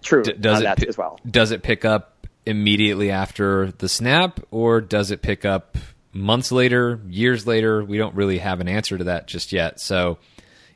[0.02, 1.20] True, D- does it pi- as well.
[1.30, 5.78] Does it pick up immediately after the snap, or does it pick up
[6.16, 7.84] months later, years later?
[7.84, 9.80] We don't really have an answer to that just yet.
[9.80, 10.18] So,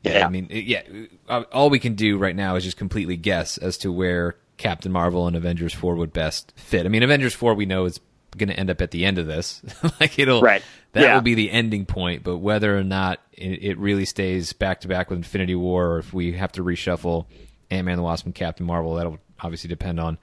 [0.04, 0.26] yeah, Yeah.
[0.26, 0.82] I mean, yeah,
[1.28, 4.92] uh, all we can do right now is just completely guess as to where Captain
[4.92, 6.84] Marvel and Avengers four would best fit.
[6.86, 7.98] I mean, Avengers four we know is
[8.36, 9.60] going to end up at the end of this.
[10.00, 10.62] like it'll Right.
[10.92, 11.14] that Yeah.
[11.14, 12.22] will be the ending point.
[12.22, 15.98] But whether or not it, it really stays back to back with Infinity War, or
[15.98, 17.26] if we have to reshuffle
[17.70, 20.18] Ant Man, the Wasp, and Captain Marvel, that'll obviously depend on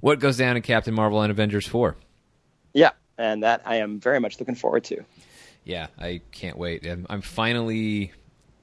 [0.00, 1.96] what goes down in Captain Marvel and Avengers four.
[2.72, 5.04] Yeah, and that I am very much looking forward to.
[5.64, 6.86] Yeah, I can't wait.
[6.86, 8.12] I'm, I'm finally.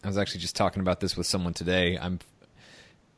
[0.03, 1.97] I was actually just talking about this with someone today.
[1.99, 2.19] I'm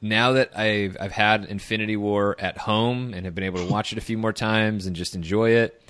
[0.02, 3.92] now that I've I've had Infinity War at home and have been able to watch
[3.92, 5.82] it a few more times and just enjoy it.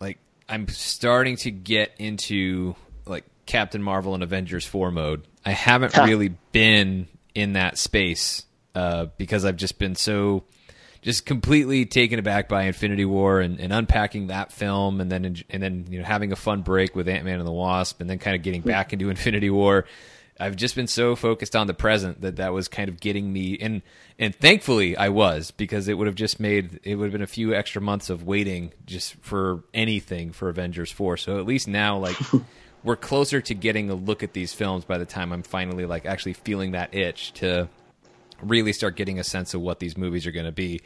[0.00, 0.18] Like
[0.48, 2.76] I'm starting to get into
[3.06, 5.26] like Captain Marvel and Avengers four mode.
[5.44, 10.44] I haven't really been in that space uh, because I've just been so
[11.04, 15.62] just completely taken aback by Infinity War and, and unpacking that film, and then and
[15.62, 18.18] then you know having a fun break with Ant Man and the Wasp, and then
[18.18, 19.84] kind of getting back into Infinity War.
[20.40, 23.58] I've just been so focused on the present that that was kind of getting me,
[23.60, 23.82] and
[24.18, 27.26] and thankfully I was because it would have just made it would have been a
[27.26, 31.18] few extra months of waiting just for anything for Avengers four.
[31.18, 32.16] So at least now like.
[32.82, 36.04] We're closer to getting a look at these films by the time I'm finally like
[36.04, 37.70] actually feeling that itch to
[38.42, 40.80] really start getting a sense of what these movies are going to be.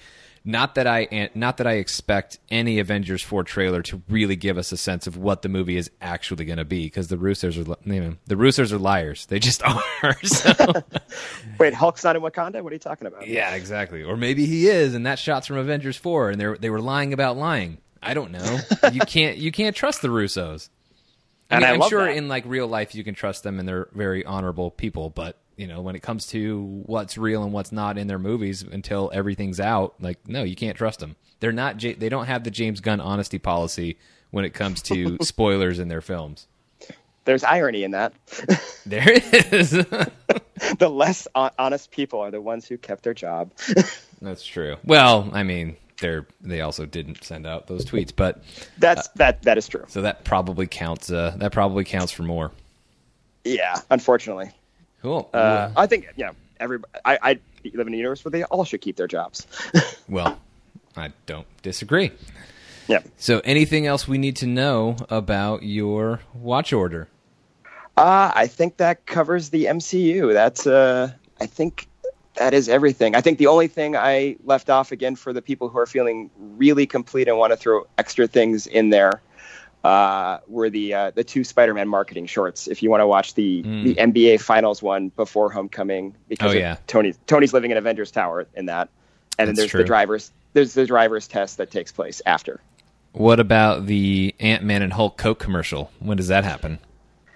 [0.45, 4.71] Not that I not that I expect any Avengers 4 trailer to really give us
[4.73, 7.77] a sense of what the movie is actually going to be because the Russos are
[7.93, 9.27] you know, the Russos are liars.
[9.27, 9.63] They just
[10.03, 10.17] are.
[10.23, 10.55] So,
[11.59, 12.63] Wait, Hulk's not in Wakanda?
[12.63, 13.27] What are you talking about?
[13.27, 14.03] yeah, exactly.
[14.05, 17.13] Or maybe he is and that shot's from Avengers 4 and they they were lying
[17.13, 17.79] about lying.
[18.03, 18.59] I don't know.
[18.93, 20.71] you can't you can't trust the Russos.
[21.51, 22.17] I And mean, I I'm sure that.
[22.17, 25.67] in like real life you can trust them and they're very honorable people, but you
[25.67, 29.61] know, when it comes to what's real and what's not in their movies until everything's
[29.61, 31.17] out, like no, you can't trust them.
[31.41, 31.77] They're not.
[31.77, 33.99] J- they don't have the James Gunn honesty policy
[34.31, 36.47] when it comes to spoilers in their films.
[37.25, 38.15] There's irony in that.
[38.87, 39.71] there is
[40.79, 43.51] the less honest people are the ones who kept their job.
[44.23, 44.77] That's true.
[44.85, 48.43] Well, I mean, they're they also didn't send out those tweets, but
[48.79, 49.85] That's that that is true.
[49.89, 51.11] so that probably counts.
[51.11, 52.53] Uh, that probably counts for more.
[53.45, 54.53] Yeah, unfortunately.
[55.03, 55.29] Cool.
[55.33, 57.39] Uh, I think you know every I, I
[57.73, 59.47] live in a universe where they all should keep their jobs.
[60.09, 60.39] well,
[60.97, 62.11] I don't disagree.
[62.89, 63.01] yeah.
[63.17, 67.09] So, anything else we need to know about your watch order?
[67.97, 70.33] Uh, I think that covers the MCU.
[70.33, 71.89] That's uh, I think
[72.35, 73.15] that is everything.
[73.15, 76.31] I think the only thing I left off again for the people who are feeling
[76.39, 79.21] really complete and want to throw extra things in there
[79.85, 82.67] uh, were the uh, the two Spider-Man marketing shorts.
[82.67, 86.77] If you want to watch the the NBA Finals one before Homecoming, because Oh, yeah.
[86.87, 88.89] Tony Tony's living in Avengers Tower in that,
[89.39, 89.79] and then there's true.
[89.79, 92.61] the drivers there's the drivers test that takes place after.
[93.13, 95.91] What about the Ant Man and Hulk Coke commercial?
[95.99, 96.79] When does that happen?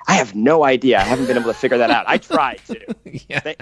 [0.08, 0.98] I have no idea.
[0.98, 2.06] I haven't been able to figure that out.
[2.08, 2.80] I tried to.
[3.28, 3.56] yeah, They-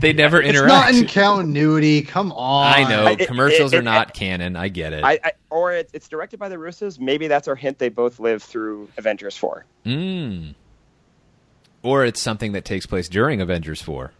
[0.00, 0.68] they never It's interact.
[0.68, 2.02] not in continuity.
[2.02, 2.72] Come on.
[2.72, 4.56] I know it- commercials it- are it- not canon.
[4.56, 5.02] I get it.
[5.04, 6.98] I, I or it, it's directed by the Russos.
[7.00, 7.78] Maybe that's our hint.
[7.78, 9.64] They both live through Avengers Four.
[9.86, 10.54] Mm.
[11.82, 14.12] Or it's something that takes place during Avengers Four.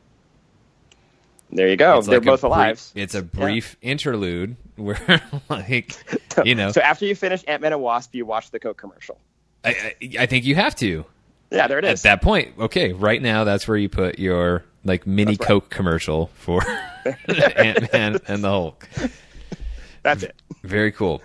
[1.51, 1.99] There you go.
[1.99, 2.91] It's They're like a both brief- alive.
[2.95, 5.95] It's a brief interlude where, like,
[6.45, 9.19] you know, So after you finish Ant Man and Wasp, you watch the Coke commercial.
[9.65, 11.05] I, I, I think you have to.
[11.51, 12.05] Yeah, there it is.
[12.05, 15.41] At that point, okay, right now that's where you put your like mini right.
[15.41, 16.63] Coke commercial for
[17.57, 18.89] Ant Man and the Hulk.
[20.03, 20.35] That's it.
[20.63, 21.23] Very cool.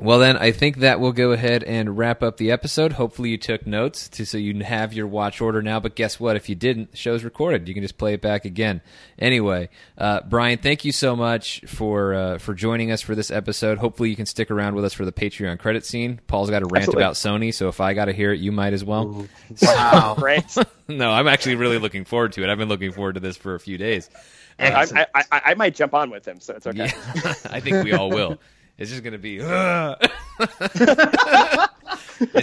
[0.00, 2.92] Well, then I think that will go ahead and wrap up the episode.
[2.92, 5.78] Hopefully, you took notes to so you have your watch order now.
[5.78, 6.34] But guess what?
[6.34, 7.68] If you didn't, the show's recorded.
[7.68, 8.80] You can just play it back again.
[9.20, 13.78] Anyway, uh, Brian, thank you so much for uh, for joining us for this episode.
[13.78, 16.20] Hopefully, you can stick around with us for the Patreon credit scene.
[16.26, 17.02] Paul's got a rant Absolutely.
[17.02, 19.26] about Sony, so if I got to hear it, you might as well.
[19.62, 20.16] Wow.
[20.18, 20.56] Great.
[20.88, 22.50] no, I'm actually really looking forward to it.
[22.50, 24.10] I've been looking forward to this for a few days.
[24.58, 26.86] I, I, I, I might jump on with him, so it's okay.
[26.86, 28.38] Yeah, I think we all will.
[28.78, 29.38] It's just going to be.
[29.38, 29.46] it's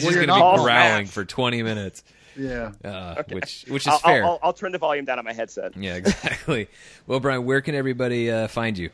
[0.04, 1.12] just going to be growling smashed.
[1.14, 2.04] for 20 minutes,
[2.38, 2.72] Yeah.
[2.84, 4.24] uh, which which is I'll, fair.
[4.24, 5.76] I'll, I'll, I'll turn the volume down on my headset.
[5.76, 6.68] yeah, exactly.
[7.08, 8.90] Well, Brian, where can everybody uh, find you?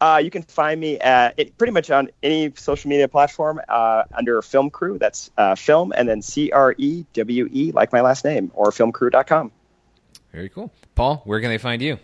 [0.00, 4.02] Uh, you can find me at it, pretty much on any social media platform uh,
[4.12, 4.98] under Film Crew.
[4.98, 8.70] That's uh, film and then C R E W E, like my last name, or
[8.70, 9.52] filmcrew.com.
[10.32, 10.72] Very cool.
[10.96, 11.98] Paul, where can they find you?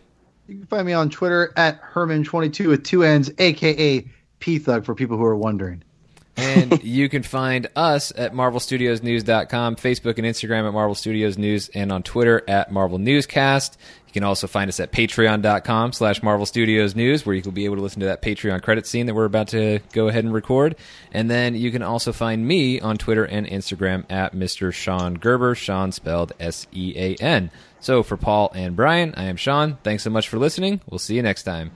[0.46, 4.06] You can find me on Twitter at Hermann22 with two N's, aka
[4.42, 5.82] P Thug for people who are wondering.
[6.36, 11.92] And you can find us at marvelstudiosnews.com, Facebook and Instagram at Marvel Studios News, and
[11.92, 13.78] on Twitter at Marvel Newscast.
[14.06, 17.64] You can also find us at patreon.com slash Marvel Studios News, where you will be
[17.64, 20.34] able to listen to that Patreon credit scene that we're about to go ahead and
[20.34, 20.74] record.
[21.12, 24.72] And then you can also find me on Twitter and Instagram at Mr.
[24.72, 27.50] Sean Gerber, Sean spelled S-E-A-N.
[27.80, 29.78] So for Paul and Brian, I am Sean.
[29.82, 30.80] Thanks so much for listening.
[30.90, 31.70] We'll see you next time.